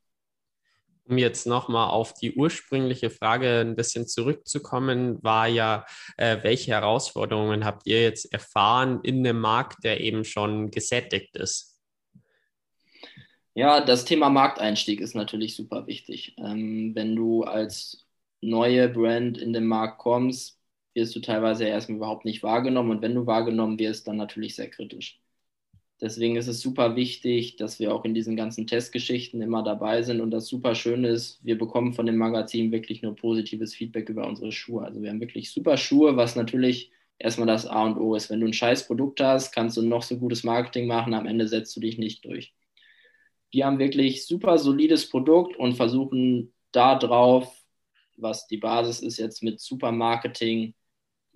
[1.10, 5.86] um jetzt nochmal auf die ursprüngliche Frage ein bisschen zurückzukommen, war ja,
[6.18, 11.80] äh, welche Herausforderungen habt ihr jetzt erfahren in einem Markt, der eben schon gesättigt ist?
[13.56, 16.36] Ja, das Thema Markteinstieg ist natürlich super wichtig.
[16.38, 18.06] Ähm, wenn du als
[18.42, 20.57] neue Brand in den Markt kommst,
[20.98, 24.70] wirst du teilweise erstmal überhaupt nicht wahrgenommen und wenn du wahrgenommen wirst, dann natürlich sehr
[24.70, 25.22] kritisch.
[26.02, 30.22] Deswegen ist es super wichtig, dass wir auch in diesen ganzen Testgeschichten immer dabei sind.
[30.22, 34.28] Und das super Schöne ist, wir bekommen von dem Magazin wirklich nur positives Feedback über
[34.28, 34.84] unsere Schuhe.
[34.84, 38.30] Also wir haben wirklich super Schuhe, was natürlich erstmal das A und O ist.
[38.30, 41.48] Wenn du ein scheiß Produkt hast, kannst du noch so gutes Marketing machen, am Ende
[41.48, 42.54] setzt du dich nicht durch.
[43.52, 47.52] Wir haben wirklich super solides Produkt und versuchen da drauf,
[48.18, 50.74] was die Basis ist, jetzt mit super Marketing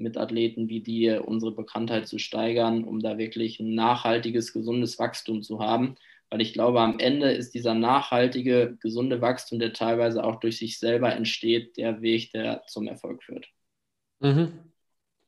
[0.02, 5.44] mit Athleten wie dir unsere Bekanntheit zu steigern, um da wirklich ein nachhaltiges, gesundes Wachstum
[5.44, 5.96] zu haben.
[6.30, 10.80] Weil ich glaube, am Ende ist dieser nachhaltige, gesunde Wachstum, der teilweise auch durch sich
[10.80, 13.48] selber entsteht, der Weg, der zum Erfolg führt.
[14.20, 14.72] Mhm.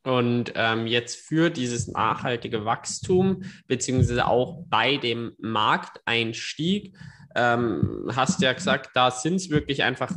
[0.04, 6.96] Und ähm, jetzt für dieses nachhaltige Wachstum, beziehungsweise auch bei dem Markteinstieg,
[7.36, 10.12] ähm, hast du ja gesagt, da sind es wirklich einfach,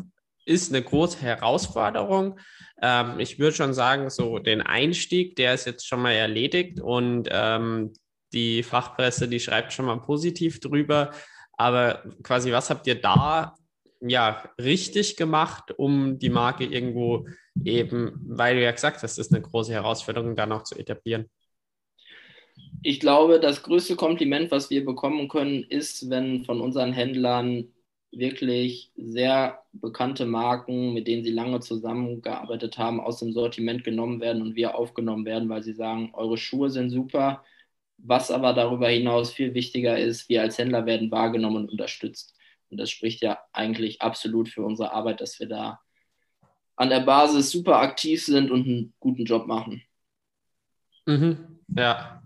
[0.46, 2.38] ist eine große Herausforderung.
[2.80, 7.28] Ähm, ich würde schon sagen, so den Einstieg, der ist jetzt schon mal erledigt und
[7.30, 7.92] ähm,
[8.32, 11.10] die Fachpresse, die schreibt schon mal positiv drüber.
[11.58, 13.54] Aber quasi, was habt ihr da
[14.00, 17.26] ja richtig gemacht, um die Marke irgendwo
[17.64, 21.26] eben, weil du ja gesagt hast, das ist eine große Herausforderung, dann auch zu etablieren?
[22.82, 27.72] Ich glaube, das größte Kompliment, was wir bekommen können, ist, wenn von unseren Händlern
[28.12, 34.42] wirklich sehr bekannte Marken, mit denen sie lange zusammengearbeitet haben, aus dem Sortiment genommen werden
[34.42, 37.44] und wir aufgenommen werden, weil sie sagen, eure Schuhe sind super.
[37.98, 42.34] Was aber darüber hinaus viel wichtiger ist, wir als Händler werden wahrgenommen und unterstützt.
[42.70, 45.80] Und das spricht ja eigentlich absolut für unsere Arbeit, dass wir da
[46.76, 49.82] an der Basis super aktiv sind und einen guten Job machen.
[51.06, 52.22] Mhm, ja.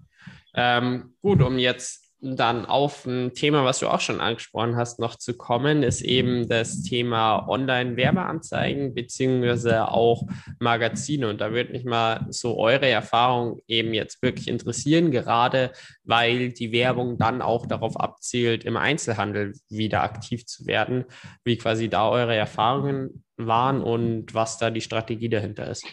[0.54, 5.16] Ähm, gut, um jetzt dann auf ein Thema, was du auch schon angesprochen hast, noch
[5.16, 10.24] zu kommen, ist eben das Thema Online-Werbeanzeigen beziehungsweise auch
[10.58, 11.28] Magazine.
[11.28, 15.72] Und da würde mich mal so eure Erfahrung eben jetzt wirklich interessieren, gerade
[16.04, 21.04] weil die Werbung dann auch darauf abzielt, im Einzelhandel wieder aktiv zu werden,
[21.44, 25.86] wie quasi da eure Erfahrungen waren und was da die Strategie dahinter ist.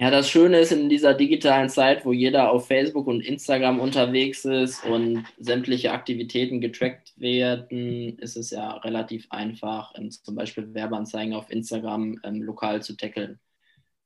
[0.00, 4.44] Ja, das Schöne ist in dieser digitalen Zeit, wo jeder auf Facebook und Instagram unterwegs
[4.44, 11.50] ist und sämtliche Aktivitäten getrackt werden, ist es ja relativ einfach, zum Beispiel Werbeanzeigen auf
[11.50, 13.40] Instagram ähm, lokal zu tackeln.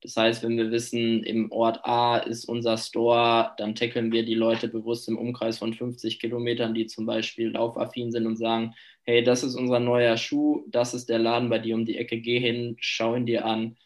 [0.01, 4.35] Das heißt, wenn wir wissen, im Ort A ist unser Store, dann tackeln wir die
[4.35, 8.75] Leute bewusst im Umkreis von 50 Kilometern, die zum Beispiel laufaffin sind und sagen,
[9.05, 12.19] hey, das ist unser neuer Schuh, das ist der Laden bei dir um die Ecke,
[12.19, 13.77] geh hin, schau ihn dir an,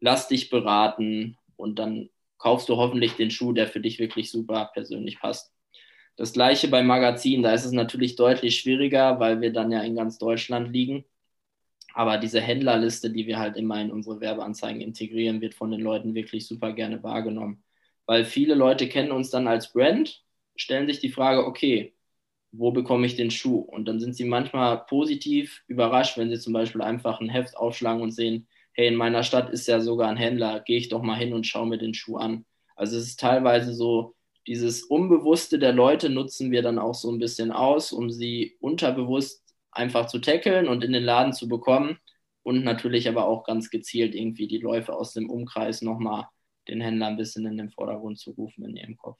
[0.00, 4.70] lass dich beraten und dann kaufst du hoffentlich den Schuh, der für dich wirklich super
[4.74, 5.52] persönlich passt.
[6.16, 9.96] Das gleiche beim Magazin, da ist es natürlich deutlich schwieriger, weil wir dann ja in
[9.96, 11.04] ganz Deutschland liegen.
[11.94, 16.14] Aber diese Händlerliste, die wir halt immer in unsere Werbeanzeigen integrieren, wird von den Leuten
[16.14, 17.64] wirklich super gerne wahrgenommen.
[18.06, 20.22] Weil viele Leute kennen uns dann als Brand,
[20.56, 21.94] stellen sich die Frage, okay,
[22.52, 23.58] wo bekomme ich den Schuh?
[23.58, 28.02] Und dann sind sie manchmal positiv überrascht, wenn sie zum Beispiel einfach ein Heft aufschlagen
[28.02, 31.18] und sehen, hey, in meiner Stadt ist ja sogar ein Händler, gehe ich doch mal
[31.18, 32.44] hin und schaue mir den Schuh an.
[32.76, 34.14] Also es ist teilweise so,
[34.46, 39.42] dieses Unbewusste der Leute nutzen wir dann auch so ein bisschen aus, um sie unterbewusst
[39.70, 41.98] einfach zu tackeln und in den Laden zu bekommen
[42.42, 46.28] und natürlich aber auch ganz gezielt irgendwie die Läufe aus dem Umkreis nochmal
[46.68, 49.18] den Händler ein bisschen in den Vordergrund zu rufen in ihrem Kopf.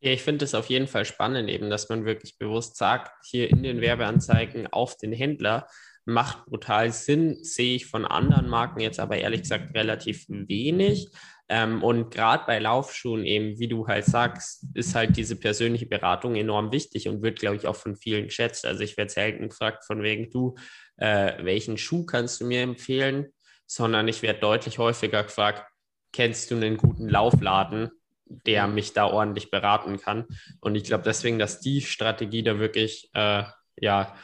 [0.00, 3.50] Ja, ich finde es auf jeden Fall spannend, eben, dass man wirklich bewusst sagt, hier
[3.50, 5.66] in den Werbeanzeigen auf den Händler,
[6.04, 11.08] macht brutal Sinn, sehe ich von anderen Marken jetzt aber ehrlich gesagt relativ wenig.
[11.48, 16.36] Ähm, und gerade bei Laufschuhen eben, wie du halt sagst, ist halt diese persönliche Beratung
[16.36, 18.64] enorm wichtig und wird, glaube ich, auch von vielen geschätzt.
[18.64, 20.54] Also ich werde selten gefragt von wegen du,
[20.96, 23.26] äh, welchen Schuh kannst du mir empfehlen,
[23.66, 25.64] sondern ich werde deutlich häufiger gefragt,
[26.12, 27.90] kennst du einen guten Laufladen,
[28.24, 30.26] der mich da ordentlich beraten kann?
[30.60, 33.44] Und ich glaube deswegen, dass die Strategie da wirklich, äh,
[33.76, 34.14] ja,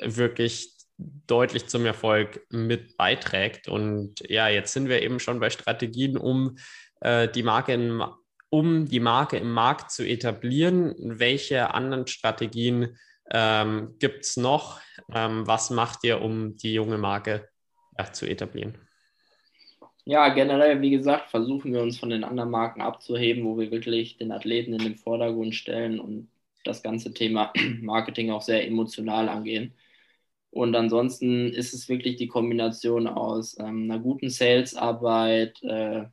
[0.00, 3.68] wirklich deutlich zum Erfolg mit beiträgt.
[3.68, 6.56] Und ja, jetzt sind wir eben schon bei Strategien, um
[7.00, 8.02] äh, die Marke in,
[8.50, 10.94] um die Marke im Markt zu etablieren.
[10.98, 12.96] Welche anderen Strategien
[13.30, 14.80] ähm, gibt es noch?
[15.12, 17.48] Ähm, was macht ihr, um die junge Marke
[17.98, 18.78] ja, zu etablieren?
[20.06, 24.18] Ja, generell, wie gesagt, versuchen wir uns von den anderen Marken abzuheben, wo wir wirklich
[24.18, 26.28] den Athleten in den Vordergrund stellen und
[26.64, 29.72] das ganze Thema Marketing auch sehr emotional angehen.
[30.54, 36.04] Und ansonsten ist es wirklich die Kombination aus ähm, einer guten Sales-Arbeit, äh,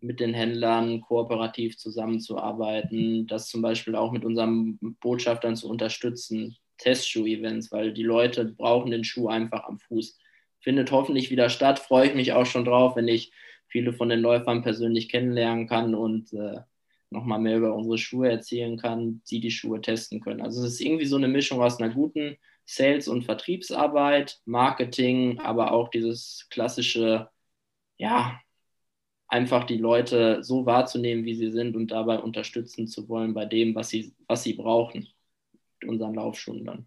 [0.00, 7.70] mit den Händlern kooperativ zusammenzuarbeiten, das zum Beispiel auch mit unseren Botschaftern zu unterstützen, Testschuh-Events,
[7.70, 10.18] weil die Leute brauchen den Schuh einfach am Fuß.
[10.58, 13.30] Findet hoffentlich wieder statt, freue ich mich auch schon drauf, wenn ich
[13.68, 16.60] viele von den Läufern persönlich kennenlernen kann und äh,
[17.10, 20.40] nochmal mehr über unsere Schuhe erzählen kann, sie die Schuhe testen können.
[20.40, 22.36] Also es ist irgendwie so eine Mischung aus einer guten
[22.72, 27.28] Sales- und Vertriebsarbeit, Marketing, aber auch dieses klassische,
[27.98, 28.40] ja,
[29.26, 33.74] einfach die Leute so wahrzunehmen, wie sie sind und dabei unterstützen zu wollen bei dem,
[33.74, 35.08] was sie, was sie brauchen,
[35.80, 36.86] mit unseren Laufschuhen dann.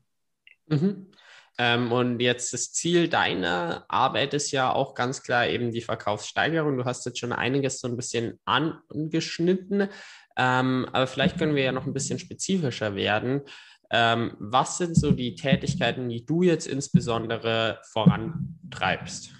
[0.68, 1.12] Mhm.
[1.58, 6.78] Ähm, und jetzt das Ziel deiner Arbeit ist ja auch ganz klar eben die Verkaufssteigerung.
[6.78, 9.90] Du hast jetzt schon einiges so ein bisschen angeschnitten,
[10.38, 13.42] ähm, aber vielleicht können wir ja noch ein bisschen spezifischer werden.
[13.96, 19.32] Ähm, was sind so die Tätigkeiten, die du jetzt insbesondere vorantreibst?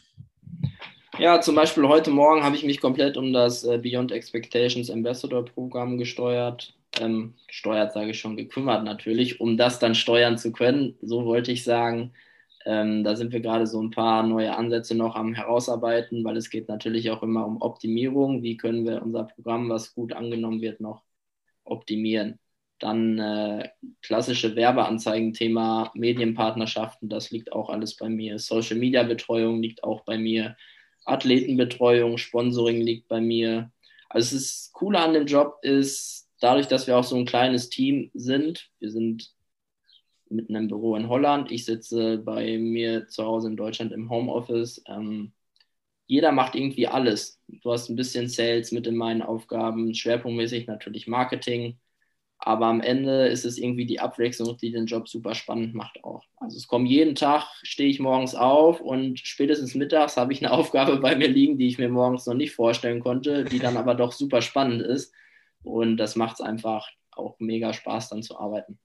[1.18, 5.44] Ja, zum Beispiel heute Morgen habe ich mich komplett um das äh, Beyond Expectations Ambassador
[5.44, 6.76] Programm gesteuert.
[7.00, 10.96] Ähm, gesteuert sage ich schon, gekümmert natürlich, um das dann steuern zu können.
[11.02, 12.14] So wollte ich sagen.
[12.66, 16.52] Ähm, da sind wir gerade so ein paar neue Ansätze noch am herausarbeiten, weil es
[16.52, 18.44] geht natürlich auch immer um Optimierung.
[18.44, 21.04] Wie können wir unser Programm, was gut angenommen wird, noch
[21.64, 22.40] optimieren?
[22.84, 23.70] Dann äh,
[24.02, 28.40] klassische Werbeanzeigen, Thema Medienpartnerschaften, das liegt auch alles bei mir.
[28.40, 30.58] Social Media Betreuung liegt auch bei mir.
[31.06, 33.72] Athletenbetreuung, Sponsoring liegt bei mir.
[34.10, 38.12] Also das Coole an dem Job ist, dadurch, dass wir auch so ein kleines Team
[38.14, 39.32] sind, wir sind
[40.28, 44.84] mit einem Büro in Holland, ich sitze bei mir zu Hause in Deutschland im Homeoffice.
[44.90, 45.32] Ähm,
[46.06, 47.40] jeder macht irgendwie alles.
[47.48, 51.78] Du hast ein bisschen Sales mit in meinen Aufgaben, schwerpunktmäßig natürlich Marketing,
[52.46, 56.24] aber am Ende ist es irgendwie die Abwechslung, die den Job super spannend macht auch.
[56.38, 60.52] Also es kommt jeden Tag, stehe ich morgens auf und spätestens mittags habe ich eine
[60.58, 63.96] Aufgabe bei mir liegen, die ich mir morgens noch nicht vorstellen konnte, die dann aber
[63.96, 65.14] doch super spannend ist.
[65.64, 68.78] Und das macht es einfach auch mega Spaß, dann zu arbeiten.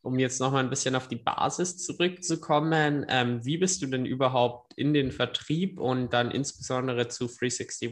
[0.00, 4.72] Um jetzt nochmal ein bisschen auf die Basis zurückzukommen, ähm, wie bist du denn überhaupt
[4.74, 7.90] in den Vertrieb und dann insbesondere zu 361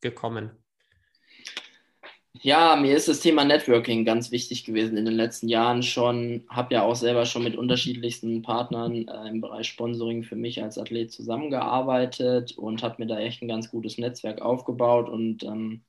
[0.00, 0.50] gekommen?
[2.42, 6.44] Ja, mir ist das Thema Networking ganz wichtig gewesen in den letzten Jahren schon.
[6.48, 10.76] Habe ja auch selber schon mit unterschiedlichsten Partnern äh, im Bereich Sponsoring für mich als
[10.76, 15.08] Athlet zusammengearbeitet und habe mir da echt ein ganz gutes Netzwerk aufgebaut.
[15.08, 15.82] Und ähm,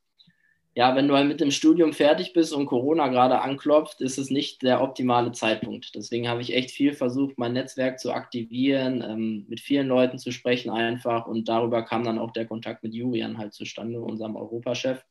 [0.76, 4.30] ja, wenn du halt mit dem Studium fertig bist und Corona gerade anklopft, ist es
[4.32, 5.96] nicht der optimale Zeitpunkt.
[5.96, 10.32] Deswegen habe ich echt viel versucht, mein Netzwerk zu aktivieren, ähm, mit vielen Leuten zu
[10.32, 11.28] sprechen einfach.
[11.28, 15.06] Und darüber kam dann auch der Kontakt mit Julian halt zustande, unserem Europachef.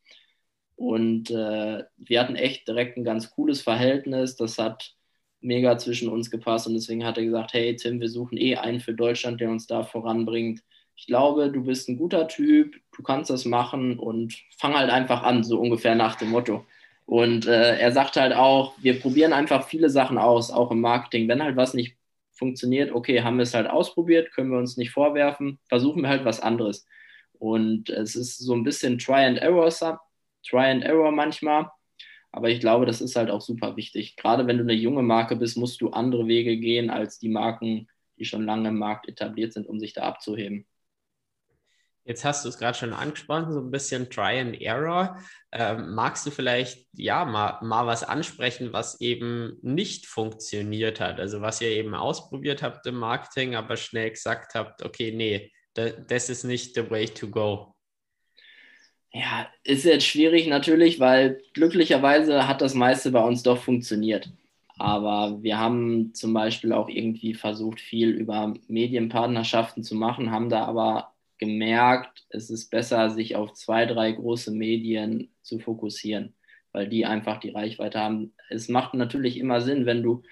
[0.76, 4.36] Und äh, wir hatten echt direkt ein ganz cooles Verhältnis.
[4.36, 4.94] Das hat
[5.40, 6.66] mega zwischen uns gepasst.
[6.66, 9.66] Und deswegen hat er gesagt, hey Tim, wir suchen eh einen für Deutschland, der uns
[9.66, 10.62] da voranbringt.
[10.96, 15.22] Ich glaube, du bist ein guter Typ, du kannst das machen und fang halt einfach
[15.24, 16.64] an, so ungefähr nach dem Motto.
[17.06, 21.28] Und äh, er sagt halt auch, wir probieren einfach viele Sachen aus, auch im Marketing.
[21.28, 21.96] Wenn halt was nicht
[22.32, 26.24] funktioniert, okay, haben wir es halt ausprobiert, können wir uns nicht vorwerfen, versuchen wir halt
[26.24, 26.86] was anderes.
[27.38, 29.70] Und es ist so ein bisschen Try and Error
[30.48, 31.70] Try and Error manchmal.
[32.32, 34.16] Aber ich glaube, das ist halt auch super wichtig.
[34.16, 37.88] Gerade wenn du eine junge Marke bist, musst du andere Wege gehen als die Marken,
[38.18, 40.66] die schon lange im Markt etabliert sind, um sich da abzuheben.
[42.06, 45.18] Jetzt hast du es gerade schon angesprochen, so ein bisschen Try and Error.
[45.52, 51.18] Ähm, magst du vielleicht ja mal, mal was ansprechen, was eben nicht funktioniert hat?
[51.18, 56.28] Also was ihr eben ausprobiert habt im Marketing, aber schnell gesagt habt, okay, nee, das
[56.28, 57.73] ist nicht the way to go.
[59.14, 64.28] Ja, ist jetzt schwierig natürlich, weil glücklicherweise hat das meiste bei uns doch funktioniert.
[64.76, 70.64] Aber wir haben zum Beispiel auch irgendwie versucht, viel über Medienpartnerschaften zu machen, haben da
[70.64, 76.34] aber gemerkt, es ist besser, sich auf zwei, drei große Medien zu fokussieren,
[76.72, 78.34] weil die einfach die Reichweite haben.
[78.50, 80.24] Es macht natürlich immer Sinn, wenn du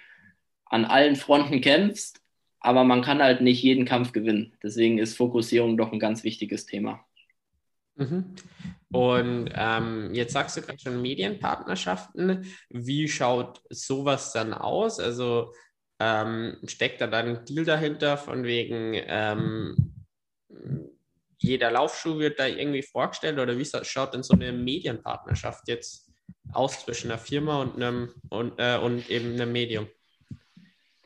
[0.67, 2.21] an allen Fronten kämpfst,
[2.59, 4.55] aber man kann halt nicht jeden Kampf gewinnen.
[4.63, 7.05] Deswegen ist Fokussierung doch ein ganz wichtiges Thema.
[7.97, 8.35] Mhm.
[8.91, 12.47] Und ähm, jetzt sagst du gerade schon Medienpartnerschaften.
[12.69, 15.01] Wie schaut sowas dann aus?
[15.01, 15.53] Also
[15.99, 19.95] ähm, steckt da dann ein Deal dahinter von wegen ähm,
[21.39, 26.11] jeder Laufschuh wird da irgendwie vorgestellt oder wie schaut denn so eine Medienpartnerschaft jetzt
[26.53, 29.89] aus zwischen einer Firma und einem und, äh, und eben einem Medium?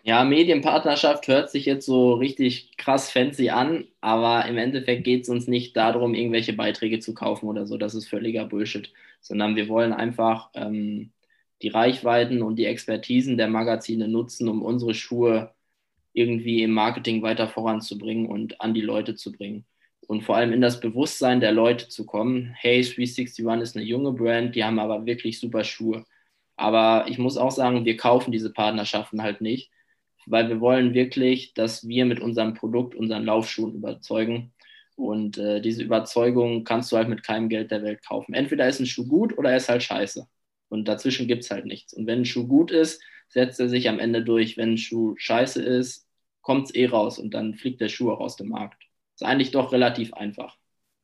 [0.07, 5.29] Ja, Medienpartnerschaft hört sich jetzt so richtig krass fancy an, aber im Endeffekt geht es
[5.29, 7.77] uns nicht darum, irgendwelche Beiträge zu kaufen oder so.
[7.77, 11.11] Das ist völliger Bullshit, sondern wir wollen einfach ähm,
[11.61, 15.53] die Reichweiten und die Expertisen der Magazine nutzen, um unsere Schuhe
[16.13, 19.67] irgendwie im Marketing weiter voranzubringen und an die Leute zu bringen.
[20.09, 22.55] Und vor allem in das Bewusstsein der Leute zu kommen.
[22.57, 26.05] Hey, 361 ist eine junge Brand, die haben aber wirklich super Schuhe.
[26.57, 29.71] Aber ich muss auch sagen, wir kaufen diese Partnerschaften halt nicht,
[30.27, 34.53] weil wir wollen wirklich, dass wir mit unserem Produkt, unseren Laufschuhen überzeugen.
[34.97, 38.35] Und äh, diese Überzeugung kannst du halt mit keinem Geld der Welt kaufen.
[38.35, 40.27] Entweder ist ein Schuh gut oder er ist halt scheiße.
[40.69, 41.93] Und dazwischen gibt es halt nichts.
[41.95, 44.57] Und wenn ein Schuh gut ist, setzt er sich am Ende durch.
[44.57, 46.07] Wenn ein Schuh scheiße ist,
[46.43, 48.83] kommt es eh raus und dann fliegt der Schuh auch aus dem Markt.
[49.15, 50.57] Ist eigentlich doch relativ einfach.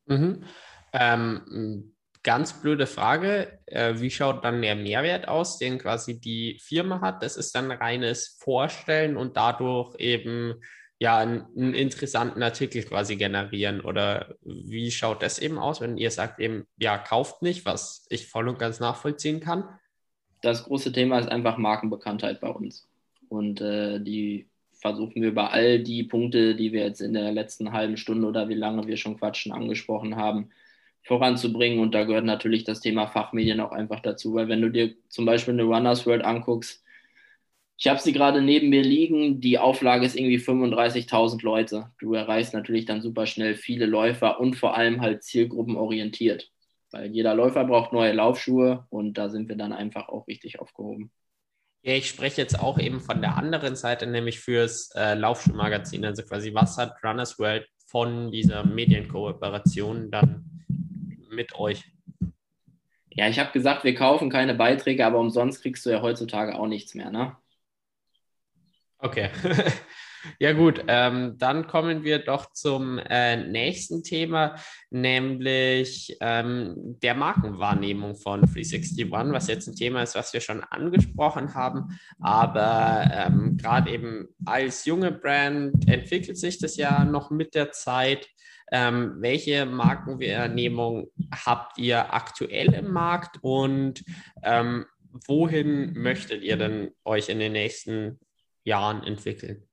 [0.07, 0.45] Mhm.
[0.93, 1.93] Ähm,
[2.23, 3.59] ganz blöde Frage.
[3.67, 7.23] Äh, wie schaut dann der Mehrwert aus, den quasi die Firma hat?
[7.23, 10.55] Das ist dann reines Vorstellen und dadurch eben
[10.99, 13.81] ja einen, einen, interessanten Artikel quasi generieren.
[13.81, 18.29] Oder wie schaut das eben aus, wenn ihr sagt eben, ja, kauft nicht, was ich
[18.29, 19.65] voll und ganz nachvollziehen kann?
[20.43, 22.89] Das große Thema ist einfach Markenbekanntheit bei uns.
[23.29, 27.73] Und äh, die versuchen wir über all die Punkte, die wir jetzt in der letzten
[27.73, 30.51] halben Stunde oder wie lange wir schon quatschen, angesprochen haben,
[31.03, 31.81] voranzubringen.
[31.81, 35.25] Und da gehört natürlich das Thema Fachmedien auch einfach dazu, weil wenn du dir zum
[35.25, 36.83] Beispiel eine Runners World anguckst,
[37.79, 41.91] ich habe sie gerade neben mir liegen, die Auflage ist irgendwie 35.000 Leute.
[41.99, 46.49] Du erreichst natürlich dann super schnell viele Läufer und vor allem halt zielgruppenorientiert,
[46.93, 51.11] weil jeder Läufer braucht neue Laufschuhe und da sind wir dann einfach auch richtig aufgehoben.
[51.85, 56.05] Ja, ich spreche jetzt auch eben von der anderen Seite, nämlich fürs äh, Laufschuhmagazin.
[56.05, 60.52] Also quasi, was hat Runners World von dieser Medienkooperation dann
[61.33, 61.85] mit euch?
[63.11, 66.67] Ja, ich habe gesagt, wir kaufen keine Beiträge, aber umsonst kriegst du ja heutzutage auch
[66.67, 67.37] nichts mehr, ne?
[68.99, 69.31] Okay.
[70.39, 74.55] Ja gut, ähm, dann kommen wir doch zum äh, nächsten Thema,
[74.91, 81.55] nämlich ähm, der Markenwahrnehmung von 361, was jetzt ein Thema ist, was wir schon angesprochen
[81.55, 81.99] haben.
[82.21, 88.29] Aber ähm, gerade eben als junge Brand entwickelt sich das ja noch mit der Zeit.
[88.75, 94.03] Ähm, welche Markenwahrnehmung habt ihr aktuell im Markt und
[94.43, 94.87] ähm,
[95.27, 98.19] wohin möchtet ihr denn euch in den nächsten
[98.65, 99.69] Jahren entwickeln?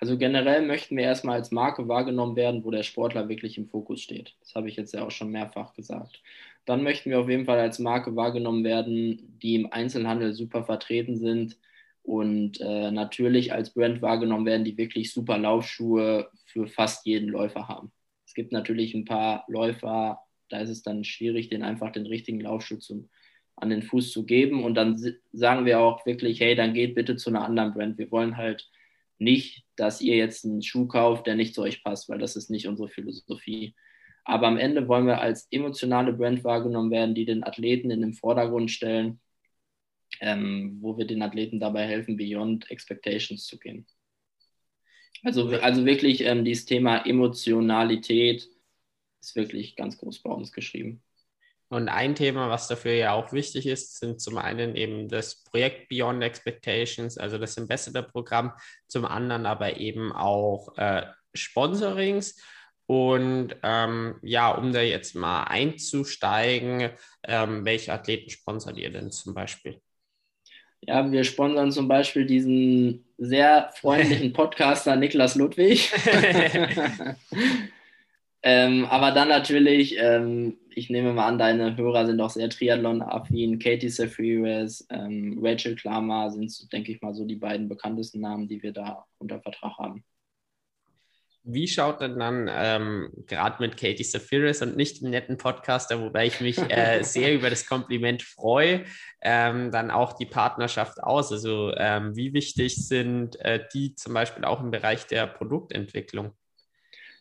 [0.00, 4.00] Also generell möchten wir erstmal als Marke wahrgenommen werden, wo der Sportler wirklich im Fokus
[4.00, 4.34] steht.
[4.40, 6.20] Das habe ich jetzt ja auch schon mehrfach gesagt.
[6.64, 11.16] Dann möchten wir auf jeden Fall als Marke wahrgenommen werden, die im Einzelhandel super vertreten
[11.16, 11.56] sind
[12.02, 17.68] und äh, natürlich als Brand wahrgenommen werden, die wirklich super Laufschuhe für fast jeden Läufer
[17.68, 17.92] haben.
[18.26, 22.40] Es gibt natürlich ein paar Läufer, da ist es dann schwierig, den einfach den richtigen
[22.40, 23.08] Laufschuh zum,
[23.56, 24.64] an den Fuß zu geben.
[24.64, 24.98] Und dann
[25.32, 27.98] sagen wir auch wirklich, hey, dann geht bitte zu einer anderen Brand.
[27.98, 28.68] Wir wollen halt
[29.18, 32.50] nicht, dass ihr jetzt einen Schuh kauft, der nicht zu euch passt, weil das ist
[32.50, 33.74] nicht unsere Philosophie.
[34.24, 38.14] Aber am Ende wollen wir als emotionale Brand wahrgenommen werden, die den Athleten in den
[38.14, 39.20] Vordergrund stellen,
[40.20, 43.86] ähm, wo wir den Athleten dabei helfen, beyond expectations zu gehen.
[45.24, 48.48] Also, also wirklich ähm, dieses Thema Emotionalität
[49.20, 51.02] ist wirklich ganz groß bei uns geschrieben.
[51.68, 55.88] Und ein Thema, was dafür ja auch wichtig ist, sind zum einen eben das Projekt
[55.88, 58.52] Beyond Expectations, also das Ambassador-Programm,
[58.88, 62.38] zum anderen aber eben auch äh, Sponsorings.
[62.84, 66.90] Und ähm, ja, um da jetzt mal einzusteigen,
[67.22, 69.80] ähm, welche Athleten sponsert ihr denn zum Beispiel?
[70.82, 75.92] Ja, wir sponsern zum Beispiel diesen sehr freundlichen Podcaster Niklas Ludwig.
[78.42, 83.58] ähm, aber dann natürlich ähm, ich nehme mal an, deine Hörer sind auch sehr Triathlon-affin.
[83.58, 88.62] Katie Safiris, ähm, Rachel Klammer sind, denke ich mal, so die beiden bekanntesten Namen, die
[88.62, 90.04] wir da unter Vertrag haben.
[91.44, 96.26] Wie schaut denn dann ähm, gerade mit Katie Safiris und nicht dem netten Podcaster, wobei
[96.26, 98.84] ich mich äh, sehr über das Kompliment freue,
[99.20, 101.32] ähm, dann auch die Partnerschaft aus?
[101.32, 106.32] Also ähm, wie wichtig sind äh, die zum Beispiel auch im Bereich der Produktentwicklung?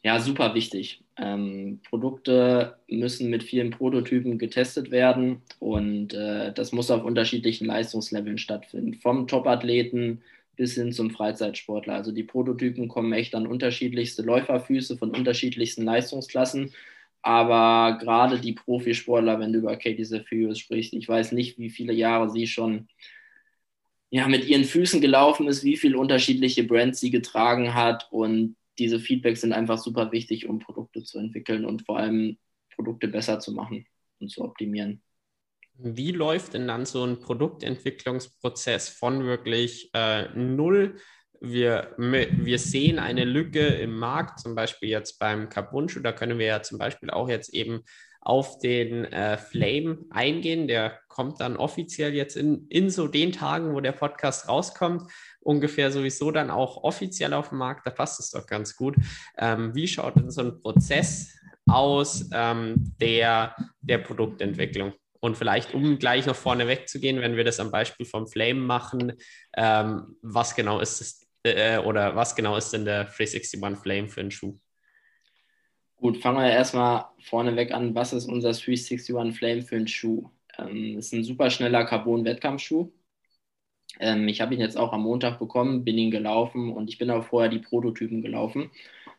[0.04, 1.04] Ja, super wichtig.
[1.18, 8.40] Ähm, Produkte müssen mit vielen Prototypen getestet werden und äh, das muss auf unterschiedlichen Leistungsleveln
[8.40, 8.96] stattfinden.
[8.96, 10.22] Vom Topathleten
[10.56, 11.96] bis hin zum Freizeitsportler.
[11.96, 16.72] Also die Prototypen kommen echt an unterschiedlichste Läuferfüße von unterschiedlichsten Leistungsklassen.
[17.22, 21.94] Aber gerade die Profisportler, wenn du über Katie Zephyrius sprichst, ich weiß nicht, wie viele
[21.94, 22.88] Jahre sie schon
[24.10, 29.00] ja, mit ihren Füßen gelaufen ist, wie viele unterschiedliche Brands sie getragen hat und diese
[29.00, 32.38] Feedbacks sind einfach super wichtig, um Produkte zu entwickeln und vor allem
[32.76, 33.86] Produkte besser zu machen
[34.20, 35.02] und zu optimieren.
[35.84, 40.96] Wie läuft denn dann so ein Produktentwicklungsprozess von wirklich äh, null?
[41.40, 46.46] Wir, wir sehen eine Lücke im Markt, zum Beispiel jetzt beim Carbon-Schuh, da können wir
[46.46, 47.84] ja zum Beispiel auch jetzt eben
[48.22, 50.68] auf den äh, Flame eingehen.
[50.68, 55.92] Der kommt dann offiziell jetzt in, in so den Tagen, wo der Podcast rauskommt, ungefähr
[55.92, 57.88] sowieso dann auch offiziell auf dem Markt.
[57.88, 58.96] Da passt es doch ganz gut.
[59.38, 61.36] Ähm, wie schaut denn so ein Prozess
[61.68, 64.94] aus ähm, der, der Produktentwicklung?
[65.22, 69.14] Und vielleicht, um gleich noch vorne wegzugehen, wenn wir das am Beispiel vom Flame machen,
[69.56, 74.22] ähm, was genau ist es äh, oder was genau ist denn der 361 Flame für
[74.22, 74.58] einen Schuh?
[75.96, 77.94] Gut, fangen wir erstmal vorneweg an.
[77.94, 80.30] Was ist unser 361 Flame für einen Schuh?
[80.58, 82.92] Ähm, ist ein super schneller Carbon-Wettkampfschuh.
[84.00, 87.12] Ähm, ich habe ihn jetzt auch am Montag bekommen, bin ihn gelaufen und ich bin
[87.12, 88.72] auch vorher die Prototypen gelaufen.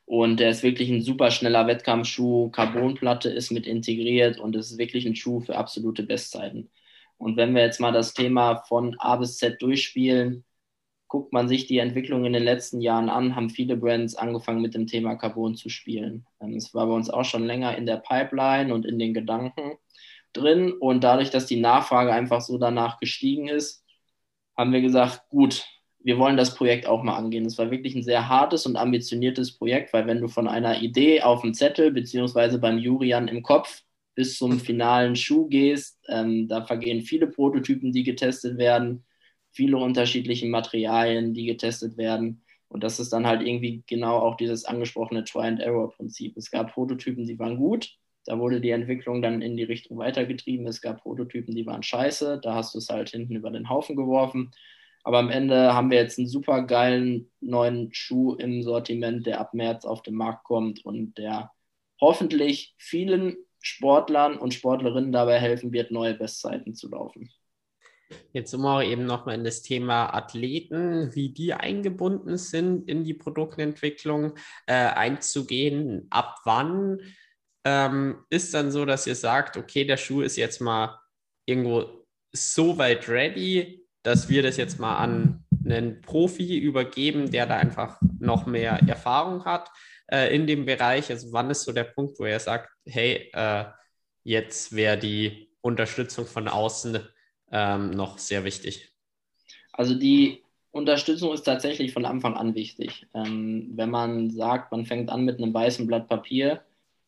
[0.04, 2.50] Und der ist wirklich ein super schneller Wettkampfschuh.
[2.50, 6.70] Carbonplatte ist mit integriert und es ist wirklich ein Schuh für absolute Bestzeiten.
[7.18, 10.44] Und wenn wir jetzt mal das Thema von A bis Z durchspielen,
[11.12, 14.74] guckt man sich die Entwicklung in den letzten Jahren an, haben viele Brands angefangen mit
[14.74, 16.26] dem Thema Carbon zu spielen.
[16.40, 19.76] Ähm, es war bei uns auch schon länger in der Pipeline und in den Gedanken
[20.32, 20.72] drin.
[20.72, 23.84] Und dadurch, dass die Nachfrage einfach so danach gestiegen ist,
[24.56, 25.66] haben wir gesagt, gut,
[26.04, 27.46] wir wollen das Projekt auch mal angehen.
[27.46, 31.22] Es war wirklich ein sehr hartes und ambitioniertes Projekt, weil wenn du von einer Idee
[31.22, 33.82] auf dem Zettel beziehungsweise beim Jurian im Kopf
[34.14, 39.04] bis zum finalen Schuh gehst, ähm, da vergehen viele Prototypen, die getestet werden,
[39.52, 42.42] viele unterschiedliche Materialien, die getestet werden.
[42.68, 46.36] Und das ist dann halt irgendwie genau auch dieses angesprochene Try-and-Error-Prinzip.
[46.36, 47.90] Es gab Prototypen, die waren gut,
[48.24, 50.66] da wurde die Entwicklung dann in die Richtung weitergetrieben.
[50.66, 53.96] Es gab Prototypen, die waren scheiße, da hast du es halt hinten über den Haufen
[53.96, 54.52] geworfen.
[55.04, 59.54] Aber am Ende haben wir jetzt einen super geilen neuen Schuh im Sortiment, der ab
[59.54, 61.50] März auf den Markt kommt und der
[62.00, 67.30] hoffentlich vielen Sportlern und Sportlerinnen dabei helfen wird, neue Bestzeiten zu laufen.
[68.32, 73.14] Jetzt sind wir eben nochmal in das Thema Athleten, wie die eingebunden sind in die
[73.14, 74.34] Produktentwicklung
[74.66, 76.06] äh, einzugehen.
[76.10, 77.00] Ab wann
[77.64, 81.00] ähm, ist dann so, dass ihr sagt, okay, der Schuh ist jetzt mal
[81.46, 87.56] irgendwo so weit ready, dass wir das jetzt mal an einen Profi übergeben, der da
[87.56, 89.70] einfach noch mehr Erfahrung hat
[90.08, 91.10] äh, in dem Bereich.
[91.10, 93.64] Also wann ist so der Punkt, wo er sagt, hey, äh,
[94.24, 96.98] jetzt wäre die Unterstützung von außen
[97.52, 98.92] ähm, noch sehr wichtig?
[99.72, 100.42] Also die
[100.72, 103.06] Unterstützung ist tatsächlich von Anfang an wichtig.
[103.14, 106.62] Ähm, wenn man sagt, man fängt an mit einem weißen Blatt Papier,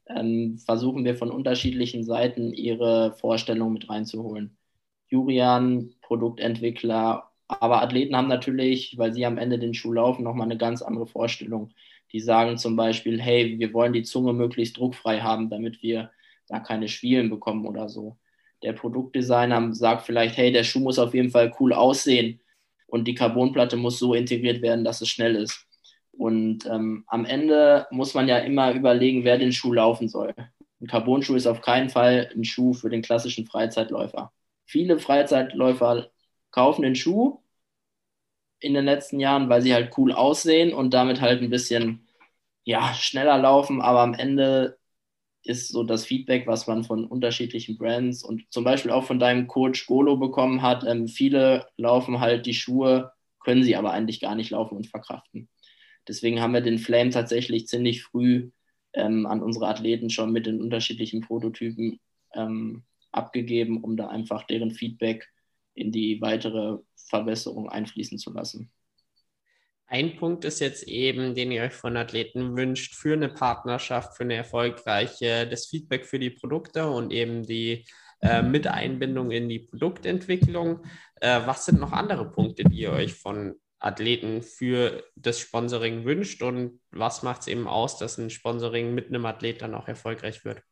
[0.07, 4.57] ähm, versuchen wir von unterschiedlichen Seiten ihre Vorstellung mit reinzuholen.
[5.15, 10.59] Jurian, Produktentwickler, aber Athleten haben natürlich, weil sie am Ende den Schuh laufen, nochmal eine
[10.59, 11.71] ganz andere Vorstellung.
[12.13, 16.11] Die sagen zum Beispiel, hey, wir wollen die Zunge möglichst druckfrei haben, damit wir
[16.49, 18.17] da keine Schwielen bekommen oder so.
[18.65, 22.41] Der Produktdesigner sagt vielleicht, hey, der Schuh muss auf jeden Fall cool aussehen
[22.89, 25.67] und die Carbonplatte muss so integriert werden, dass es schnell ist.
[26.11, 30.35] Und ähm, am Ende muss man ja immer überlegen, wer den Schuh laufen soll.
[30.81, 34.33] Ein Carbonschuh ist auf keinen Fall ein Schuh für den klassischen Freizeitläufer.
[34.67, 36.11] Viele Freizeitläufer
[36.51, 37.41] kaufen den Schuh
[38.61, 42.07] in den letzten Jahren, weil sie halt cool aussehen und damit halt ein bisschen
[42.65, 44.79] ja, schneller laufen, aber am Ende
[45.45, 49.47] ist so das Feedback, was man von unterschiedlichen Brands und zum Beispiel auch von deinem
[49.47, 50.85] Coach Golo bekommen hat.
[50.85, 55.49] Ähm, viele laufen halt die Schuhe, können sie aber eigentlich gar nicht laufen und verkraften.
[56.09, 58.51] Deswegen haben wir den Flame tatsächlich ziemlich früh
[58.95, 62.01] ähm, an unsere Athleten schon mit den unterschiedlichen Prototypen
[62.35, 62.85] ähm,
[63.17, 65.29] abgegeben, um da einfach deren Feedback
[65.75, 68.71] in die weitere Verbesserung einfließen zu lassen.
[69.87, 74.25] Ein Punkt ist jetzt eben, den ihr euch von Athleten wünscht, für eine Partnerschaft, für
[74.25, 77.85] eine erfolgreiche, das Feedback für die Produkte und eben die
[78.21, 80.85] äh, Miteinbindung in die Produktentwicklung.
[81.21, 86.43] Äh, was sind noch andere Punkte, die ihr euch von Athleten für das Sponsoring wünscht
[86.43, 90.45] und was macht es eben aus, dass ein Sponsoring mit einem Athlet dann auch erfolgreich
[90.47, 90.63] wird?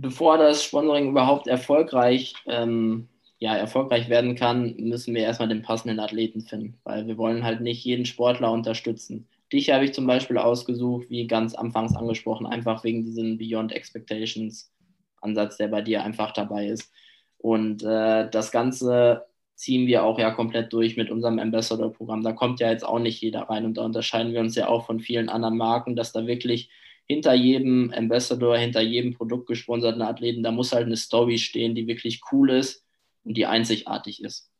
[0.00, 6.00] Bevor das Sponsoring überhaupt erfolgreich, ähm, ja, erfolgreich werden kann, müssen wir erstmal den passenden
[6.00, 9.26] Athleten finden, weil wir wollen halt nicht jeden Sportler unterstützen.
[9.52, 14.72] Dich habe ich zum Beispiel ausgesucht, wie ganz anfangs angesprochen, einfach wegen diesem Beyond Expectations
[15.20, 16.90] Ansatz, der bei dir einfach dabei ist.
[17.38, 22.22] Und äh, das Ganze ziehen wir auch ja komplett durch mit unserem Ambassador-Programm.
[22.22, 24.86] Da kommt ja jetzt auch nicht jeder rein und da unterscheiden wir uns ja auch
[24.86, 26.70] von vielen anderen Marken, dass da wirklich
[27.06, 32.20] hinter jedem Ambassador, hinter jedem produktgesponserten Athleten, da muss halt eine Story stehen, die wirklich
[32.32, 32.84] cool ist
[33.24, 34.50] und die einzigartig ist.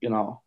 [0.00, 0.42] Genau.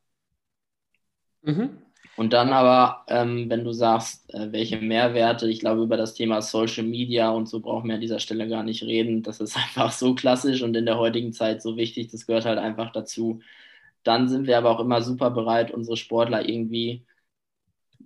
[1.42, 1.82] Mhm.
[2.18, 6.42] Und dann aber, ähm, wenn du sagst, äh, welche Mehrwerte, ich glaube, über das Thema
[6.42, 9.24] Social Media und so brauchen wir an dieser Stelle gar nicht reden.
[9.24, 12.10] Das ist einfach so klassisch und in der heutigen Zeit so wichtig.
[12.12, 13.42] Das gehört halt einfach dazu.
[14.04, 17.06] Dann sind wir aber auch immer super bereit, unsere Sportler irgendwie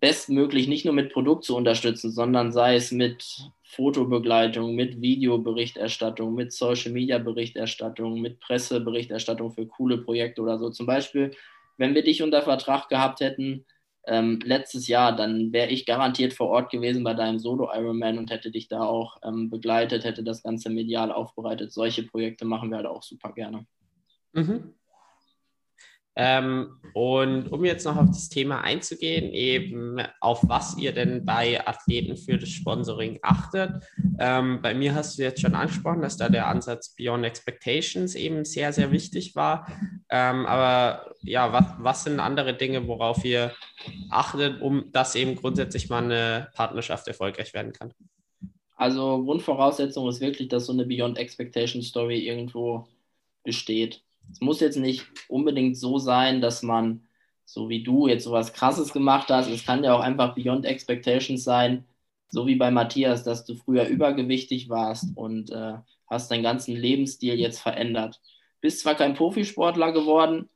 [0.06, 6.54] bestmöglich nicht nur mit Produkt zu unterstützen, sondern sei es mit Fotobegleitung, mit Videoberichterstattung, mit
[6.54, 10.70] Social Media Berichterstattung, mit Presseberichterstattung für coole Projekte oder so.
[10.70, 11.32] Zum Beispiel,
[11.78, 13.66] wenn wir dich unter Vertrag gehabt hätten
[14.06, 18.30] ähm, letztes Jahr, dann wäre ich garantiert vor Ort gewesen bei deinem Solo Ironman und
[18.30, 21.74] hätte dich da auch ähm, begleitet, hätte das Ganze medial aufbereitet.
[21.74, 23.66] Solche Projekte machen wir halt auch super gerne.
[24.34, 24.76] Mhm.
[26.16, 31.68] Ähm, und um jetzt noch auf das Thema einzugehen, eben auf was ihr denn bei
[31.68, 33.84] Athleten für das Sponsoring achtet.
[34.18, 38.46] Ähm, bei mir hast du jetzt schon angesprochen, dass da der Ansatz Beyond Expectations eben
[38.46, 39.68] sehr, sehr wichtig war.
[40.10, 43.52] Ähm, aber ja, was, was sind andere Dinge, worauf ihr
[44.10, 47.94] achtet, um dass eben grundsätzlich mal eine Partnerschaft erfolgreich werden kann?
[48.78, 52.88] Also Grundvoraussetzung ist wirklich, dass so eine Beyond Expectations Story irgendwo
[53.44, 54.05] besteht.
[54.32, 57.08] Es muss jetzt nicht unbedingt so sein, dass man,
[57.46, 59.50] so wie du, jetzt sowas Krasses gemacht hast.
[59.50, 61.86] Es kann ja auch einfach Beyond Expectations sein,
[62.30, 65.74] so wie bei Matthias, dass du früher übergewichtig warst und äh,
[66.08, 68.22] hast deinen ganzen Lebensstil jetzt verändert.
[68.62, 70.50] Bist zwar kein Profisportler geworden,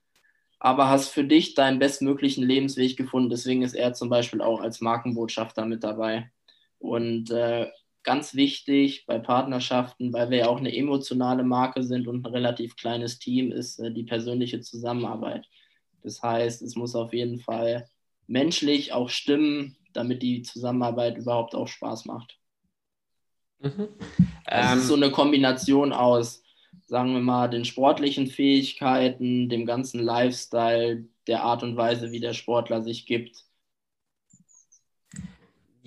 [0.59, 3.29] aber hast für dich deinen bestmöglichen Lebensweg gefunden.
[3.29, 6.31] Deswegen ist er zum Beispiel auch als Markenbotschafter mit dabei.
[6.79, 7.67] Und äh,
[8.03, 12.75] ganz wichtig bei Partnerschaften, weil wir ja auch eine emotionale Marke sind und ein relativ
[12.75, 15.45] kleines Team, ist äh, die persönliche Zusammenarbeit.
[16.01, 17.87] Das heißt, es muss auf jeden Fall
[18.27, 22.37] menschlich auch stimmen, damit die Zusammenarbeit überhaupt auch Spaß macht.
[23.59, 23.89] Mhm.
[24.45, 26.41] Es ähm, ist so eine Kombination aus,
[26.85, 32.33] sagen wir mal, den sportlichen Fähigkeiten, dem ganzen Lifestyle, der Art und Weise, wie der
[32.33, 33.43] Sportler sich gibt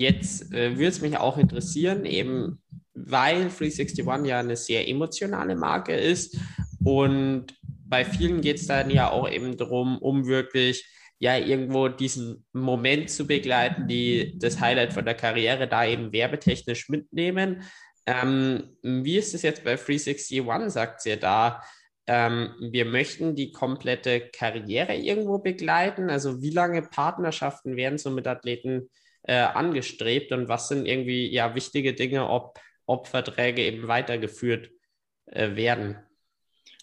[0.03, 2.61] Jetzt äh, würde es mich auch interessieren, eben
[2.93, 6.37] weil 361 ja eine sehr emotionale Marke ist
[6.83, 7.55] und
[7.87, 10.85] bei vielen geht es dann ja auch eben darum, um wirklich
[11.21, 16.89] ja irgendwo diesen Moment zu begleiten, die das Highlight von der Karriere da eben werbetechnisch
[16.89, 17.63] mitnehmen.
[18.05, 20.43] Ähm, wie ist es jetzt bei 361?
[20.67, 21.63] Sagt ihr da,
[22.09, 26.11] ähm, wir möchten die komplette Karriere irgendwo begleiten?
[26.11, 28.89] Also wie lange Partnerschaften werden so mit Athleten
[29.25, 34.71] äh, angestrebt und was sind irgendwie ja wichtige Dinge, ob, ob Verträge eben weitergeführt
[35.27, 35.97] äh, werden?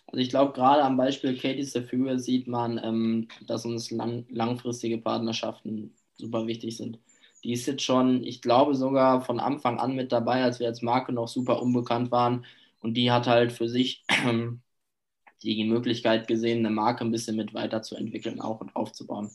[0.08, 4.98] Also ich glaube, gerade am Beispiel Katie's dafür sieht man, ähm, dass uns lang, langfristige
[4.98, 7.00] Partnerschaften super wichtig sind.
[7.44, 10.82] Die ist jetzt schon, ich glaube, sogar von Anfang an mit dabei, als wir als
[10.82, 12.46] Marke noch super unbekannt waren.
[12.82, 14.04] Und die hat halt für sich
[15.44, 19.30] die Möglichkeit gesehen, eine Marke ein bisschen mit weiterzuentwickeln auch und aufzubauen.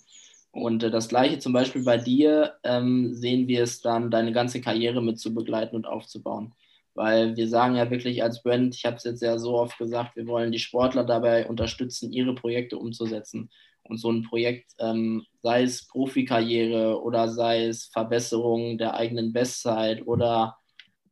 [0.55, 4.61] Und äh, das gleiche zum Beispiel bei dir ähm, sehen wir es dann, deine ganze
[4.61, 6.55] Karriere mit zu begleiten und aufzubauen.
[6.95, 10.15] Weil wir sagen ja wirklich als Brand, ich habe es jetzt ja so oft gesagt,
[10.15, 13.51] wir wollen die Sportler dabei unterstützen, ihre Projekte umzusetzen.
[13.83, 20.07] Und so ein Projekt, ähm, sei es Profikarriere oder sei es Verbesserung der eigenen Bestzeit
[20.07, 20.57] oder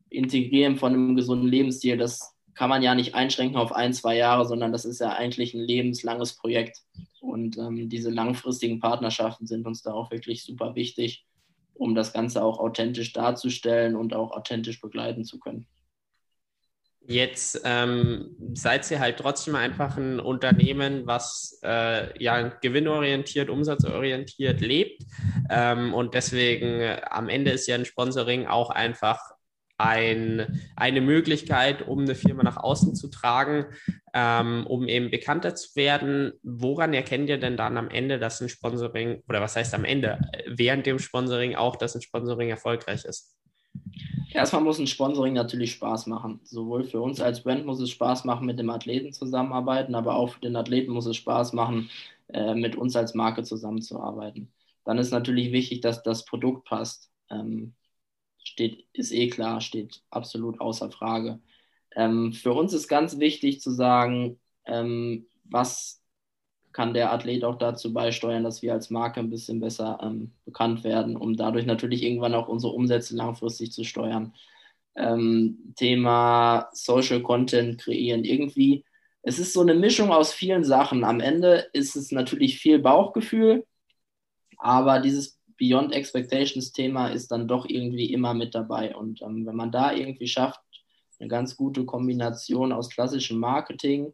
[0.08, 4.46] Integrieren von einem gesunden Lebensstil, das kann man ja nicht einschränken auf ein, zwei Jahre,
[4.46, 6.82] sondern das ist ja eigentlich ein lebenslanges Projekt.
[7.20, 11.24] Und ähm, diese langfristigen Partnerschaften sind uns da auch wirklich super wichtig,
[11.74, 15.66] um das Ganze auch authentisch darzustellen und auch authentisch begleiten zu können.
[17.04, 25.02] Jetzt ähm, seid ihr halt trotzdem einfach ein Unternehmen, was äh, ja gewinnorientiert, umsatzorientiert lebt.
[25.50, 29.18] Ähm, und deswegen äh, am Ende ist ja ein Sponsoring auch einfach
[29.82, 33.66] ein, eine Möglichkeit, um eine Firma nach außen zu tragen,
[34.14, 36.32] ähm, um eben bekannter zu werden.
[36.42, 40.20] Woran erkennt ihr denn dann am Ende, dass ein Sponsoring, oder was heißt am Ende,
[40.46, 43.36] während dem Sponsoring auch, dass ein Sponsoring erfolgreich ist?
[44.32, 46.40] Erstmal muss ein Sponsoring natürlich Spaß machen.
[46.44, 50.30] Sowohl für uns als Brand muss es Spaß machen, mit dem Athleten zusammenarbeiten, aber auch
[50.30, 51.90] für den Athleten muss es Spaß machen,
[52.28, 54.50] äh, mit uns als Marke zusammenzuarbeiten.
[54.84, 57.10] Dann ist natürlich wichtig, dass das Produkt passt.
[57.30, 57.74] Ähm,
[58.44, 61.40] steht, ist eh klar, steht absolut außer Frage.
[61.94, 66.02] Ähm, für uns ist ganz wichtig zu sagen, ähm, was
[66.72, 70.84] kann der Athlet auch dazu beisteuern, dass wir als Marke ein bisschen besser ähm, bekannt
[70.84, 74.34] werden, um dadurch natürlich irgendwann auch unsere Umsätze langfristig zu steuern.
[74.94, 78.24] Ähm, Thema Social Content kreieren.
[78.24, 78.84] Irgendwie,
[79.22, 81.04] es ist so eine Mischung aus vielen Sachen.
[81.04, 83.66] Am Ende ist es natürlich viel Bauchgefühl,
[84.58, 88.96] aber dieses Beyond Expectations Thema ist dann doch irgendwie immer mit dabei.
[88.96, 90.60] Und ähm, wenn man da irgendwie schafft,
[91.20, 94.12] eine ganz gute Kombination aus klassischem Marketing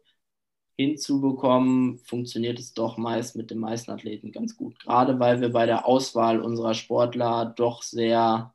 [0.77, 4.79] hinzubekommen, funktioniert es doch meist mit den meisten Athleten ganz gut.
[4.79, 8.53] Gerade weil wir bei der Auswahl unserer Sportler doch sehr,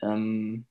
[0.00, 0.66] ähm,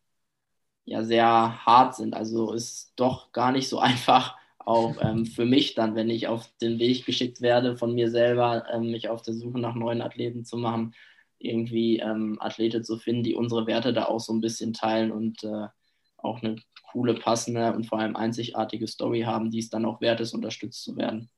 [0.86, 2.14] ja, sehr hart sind.
[2.14, 6.50] Also ist doch gar nicht so einfach, auch ähm, für mich dann, wenn ich auf
[6.62, 10.46] den Weg geschickt werde von mir selber, ähm, mich auf der Suche nach neuen Athleten
[10.46, 10.94] zu machen,
[11.44, 15.44] irgendwie ähm, Athleten zu finden, die unsere Werte da auch so ein bisschen teilen und
[15.44, 15.68] äh,
[16.18, 16.56] auch eine
[16.92, 20.84] coole, passende und vor allem einzigartige Story haben, die es dann auch wert ist, unterstützt
[20.84, 21.30] zu werden.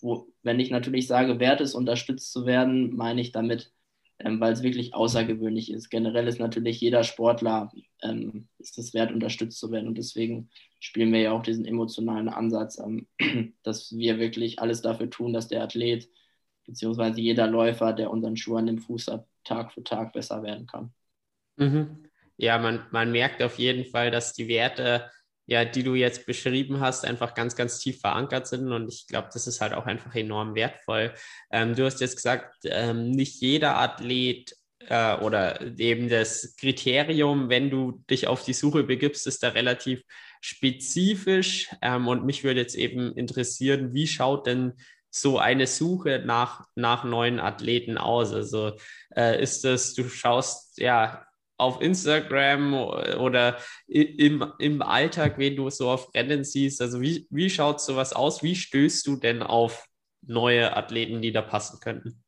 [0.00, 3.72] Wo, wenn ich natürlich sage, wert ist, unterstützt zu werden, meine ich damit,
[4.18, 5.90] ähm, weil es wirklich außergewöhnlich ist.
[5.90, 7.72] Generell ist natürlich jeder Sportler,
[8.02, 9.88] ähm, ist es wert, unterstützt zu werden.
[9.88, 13.06] Und deswegen spielen wir ja auch diesen emotionalen Ansatz, ähm,
[13.62, 16.08] dass wir wirklich alles dafür tun, dass der Athlet
[16.66, 20.66] beziehungsweise jeder Läufer, der unseren Schuh an dem Fuß hat, Tag für Tag besser werden
[20.66, 20.92] kann.
[21.56, 22.08] Mhm.
[22.36, 25.10] Ja, man, man merkt auf jeden Fall, dass die Werte,
[25.46, 28.72] ja, die du jetzt beschrieben hast, einfach ganz, ganz tief verankert sind.
[28.72, 31.12] Und ich glaube, das ist halt auch einfach enorm wertvoll.
[31.50, 34.56] Ähm, du hast jetzt gesagt, ähm, nicht jeder Athlet
[34.88, 40.02] äh, oder eben das Kriterium, wenn du dich auf die Suche begibst, ist da relativ
[40.40, 41.68] spezifisch.
[41.80, 44.74] Ähm, und mich würde jetzt eben interessieren, wie schaut denn
[45.12, 48.32] so eine Suche nach, nach neuen Athleten aus?
[48.32, 48.72] Also
[49.14, 51.24] äh, ist es, du schaust ja
[51.58, 56.80] auf Instagram oder im, im Alltag, wenn du so auf Rennen siehst?
[56.80, 58.42] Also wie, wie schaut sowas aus?
[58.42, 59.86] Wie stößt du denn auf
[60.22, 62.22] neue Athleten, die da passen könnten?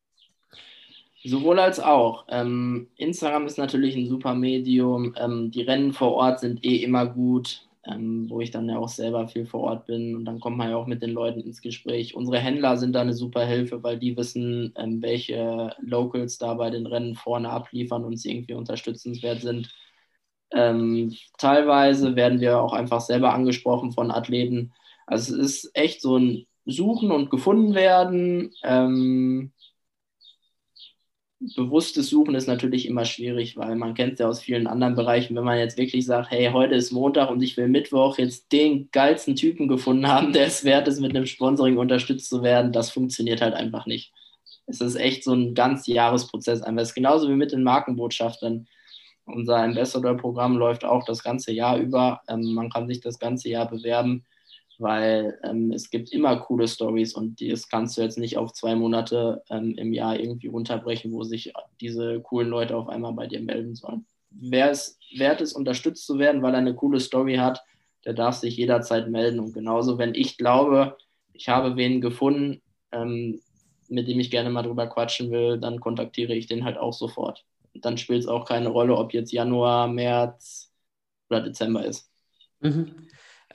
[1.24, 2.26] Sowohl als auch.
[2.28, 5.14] Ähm, Instagram ist natürlich ein super Medium.
[5.16, 8.88] Ähm, die Rennen vor Ort sind eh immer gut ähm, wo ich dann ja auch
[8.88, 11.60] selber viel vor Ort bin und dann kommt man ja auch mit den Leuten ins
[11.60, 12.14] Gespräch.
[12.14, 16.70] Unsere Händler sind da eine super Hilfe, weil die wissen, ähm, welche Locals da bei
[16.70, 19.74] den Rennen vorne abliefern und sie irgendwie unterstützenswert sind.
[20.52, 24.72] Ähm, teilweise werden wir auch einfach selber angesprochen von Athleten.
[25.06, 28.52] Also es ist echt so ein Suchen und gefunden werden.
[28.62, 29.52] Ähm,
[31.56, 35.36] bewusstes Suchen ist natürlich immer schwierig, weil man kennt es ja aus vielen anderen Bereichen,
[35.36, 38.88] wenn man jetzt wirklich sagt, hey, heute ist Montag und ich will Mittwoch jetzt den
[38.92, 42.90] geilsten Typen gefunden haben, der es wert ist, mit einem Sponsoring unterstützt zu werden, das
[42.90, 44.12] funktioniert halt einfach nicht.
[44.66, 46.62] Es ist echt so ein ganz Jahresprozess.
[46.62, 48.66] Es ist genauso wie mit den Markenbotschaftern.
[49.26, 52.22] Unser Ambassador-Programm läuft auch das ganze Jahr über.
[52.28, 54.24] Ähm, man kann sich das ganze Jahr bewerben
[54.78, 58.74] weil ähm, es gibt immer coole Stories und das kannst du jetzt nicht auf zwei
[58.74, 63.40] Monate ähm, im Jahr irgendwie runterbrechen, wo sich diese coolen Leute auf einmal bei dir
[63.40, 64.06] melden sollen.
[64.30, 67.62] Wer es wert ist, unterstützt zu werden, weil er eine coole Story hat,
[68.04, 69.40] der darf sich jederzeit melden.
[69.40, 70.96] Und genauso, wenn ich glaube,
[71.32, 72.60] ich habe wen gefunden,
[72.92, 73.40] ähm,
[73.88, 77.44] mit dem ich gerne mal drüber quatschen will, dann kontaktiere ich den halt auch sofort.
[77.74, 80.72] Dann spielt es auch keine Rolle, ob jetzt Januar, März
[81.28, 82.10] oder Dezember ist.
[82.60, 83.03] Mhm.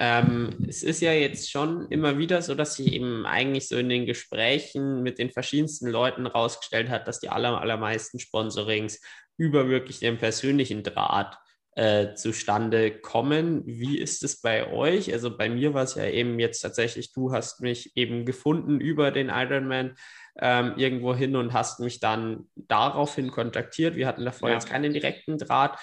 [0.01, 3.89] Ähm, es ist ja jetzt schon immer wieder so, dass sich eben eigentlich so in
[3.89, 9.01] den Gesprächen mit den verschiedensten Leuten rausgestellt hat, dass die aller, allermeisten Sponsorings
[9.37, 11.37] über wirklich den persönlichen Draht
[11.75, 13.63] äh, zustande kommen.
[13.65, 15.11] Wie ist es bei euch?
[15.11, 19.11] Also bei mir war es ja eben jetzt tatsächlich, du hast mich eben gefunden über
[19.11, 19.95] den Ironman
[20.39, 23.95] ähm, irgendwo hin und hast mich dann daraufhin kontaktiert.
[23.95, 24.55] Wir hatten davor ja.
[24.55, 25.77] jetzt keinen direkten Draht.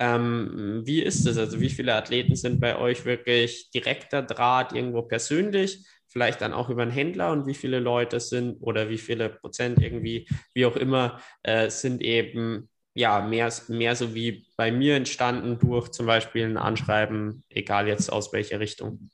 [0.00, 1.36] Ähm, wie ist es?
[1.36, 5.86] Also wie viele Athleten sind bei euch wirklich direkter Draht irgendwo persönlich?
[6.08, 9.80] Vielleicht dann auch über einen Händler und wie viele Leute sind oder wie viele Prozent
[9.80, 15.58] irgendwie, wie auch immer, äh, sind eben ja mehr, mehr so wie bei mir entstanden
[15.58, 19.10] durch zum Beispiel ein Anschreiben, egal jetzt aus welcher Richtung.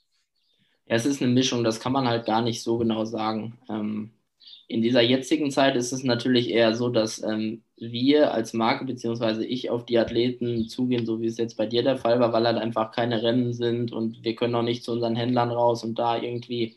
[0.87, 3.59] Ja, es ist eine Mischung, das kann man halt gar nicht so genau sagen.
[3.69, 4.13] Ähm,
[4.69, 9.47] in dieser jetzigen Zeit ist es natürlich eher so, dass ähm, wir als Marke beziehungsweise
[9.47, 12.47] ich auf die Athleten zugehen, so wie es jetzt bei dir der Fall war, weil
[12.47, 15.99] halt einfach keine Rennen sind und wir können auch nicht zu unseren Händlern raus und
[15.99, 16.77] da irgendwie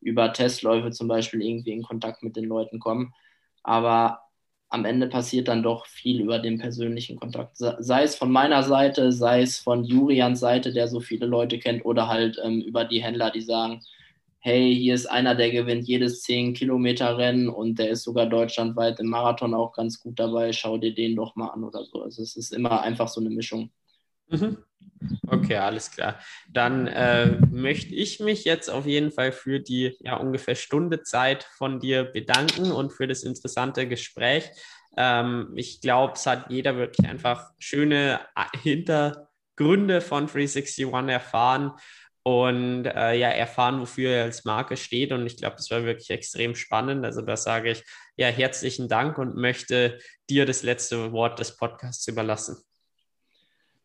[0.00, 3.14] über Testläufe zum Beispiel irgendwie in Kontakt mit den Leuten kommen.
[3.62, 4.20] Aber
[4.68, 7.56] am Ende passiert dann doch viel über den persönlichen Kontakt.
[7.56, 11.84] Sei es von meiner Seite, sei es von Jurians Seite, der so viele Leute kennt,
[11.84, 13.80] oder halt ähm, über die Händler, die sagen,
[14.44, 19.00] hey, hier ist einer, der gewinnt jedes 10 Kilometer Rennen und der ist sogar deutschlandweit
[19.00, 22.02] im Marathon auch ganz gut dabei, schau dir den doch mal an oder so.
[22.02, 23.70] Also es ist immer einfach so eine Mischung.
[24.28, 24.58] Mhm.
[25.28, 26.18] Okay, alles klar.
[26.52, 31.44] Dann äh, möchte ich mich jetzt auf jeden Fall für die ja, ungefähr Stunde Zeit
[31.56, 34.50] von dir bedanken und für das interessante Gespräch.
[34.98, 41.72] Ähm, ich glaube, es hat jeder wirklich einfach schöne äh, Hintergründe von 361 erfahren
[42.24, 45.12] und äh, ja, erfahren, wofür er als Marke steht.
[45.12, 47.04] Und ich glaube, das war wirklich extrem spannend.
[47.04, 47.84] Also da sage ich
[48.16, 49.98] ja herzlichen Dank und möchte
[50.30, 52.56] dir das letzte Wort des Podcasts überlassen.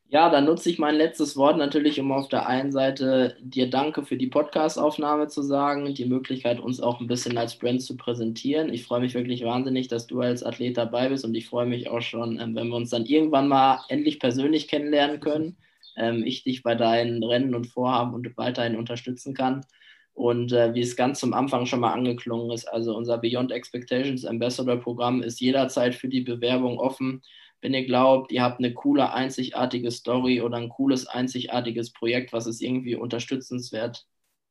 [0.07, 4.03] Ja, dann nutze ich mein letztes Wort natürlich, um auf der einen Seite dir Danke
[4.03, 8.73] für die Podcast-Aufnahme zu sagen, die Möglichkeit, uns auch ein bisschen als Brand zu präsentieren.
[8.73, 11.89] Ich freue mich wirklich wahnsinnig, dass du als Athlet dabei bist und ich freue mich
[11.89, 15.57] auch schon, ähm, wenn wir uns dann irgendwann mal endlich persönlich kennenlernen können
[15.95, 19.65] ähm, ich dich bei deinen Rennen und Vorhaben und weiterhin unterstützen kann.
[20.13, 24.25] Und äh, wie es ganz zum Anfang schon mal angeklungen ist, also unser Beyond Expectations
[24.25, 27.21] Ambassador Programm ist jederzeit für die Bewerbung offen.
[27.61, 32.47] Wenn ihr glaubt, ihr habt eine coole, einzigartige Story oder ein cooles, einzigartiges Projekt, was
[32.47, 34.05] es irgendwie unterstützenswert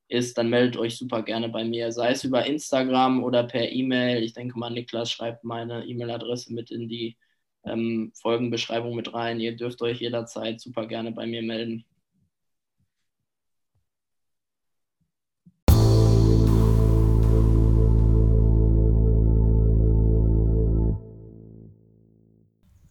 [0.08, 4.22] ist, dann meldet euch super gerne bei mir, sei es über Instagram oder per E-Mail.
[4.22, 7.16] Ich denke mal, Niklas schreibt meine E-Mail-Adresse mit in die
[7.64, 9.40] ähm, Folgenbeschreibung mit rein.
[9.40, 11.84] Ihr dürft euch jederzeit super gerne bei mir melden.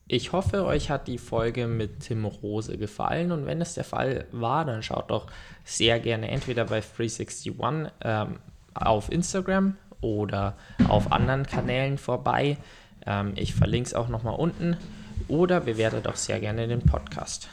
[0.09, 4.25] Ich hoffe, euch hat die Folge mit Tim Rose gefallen und wenn es der Fall
[4.31, 5.27] war, dann schaut doch
[5.65, 7.53] sehr gerne entweder bei 361
[8.05, 8.39] ähm,
[8.73, 10.55] auf Instagram oder
[10.87, 12.55] auf anderen Kanälen vorbei.
[13.07, 14.77] Ähm, ich verlinke es auch nochmal unten
[15.27, 17.49] oder bewertet auch sehr gerne den Podcast.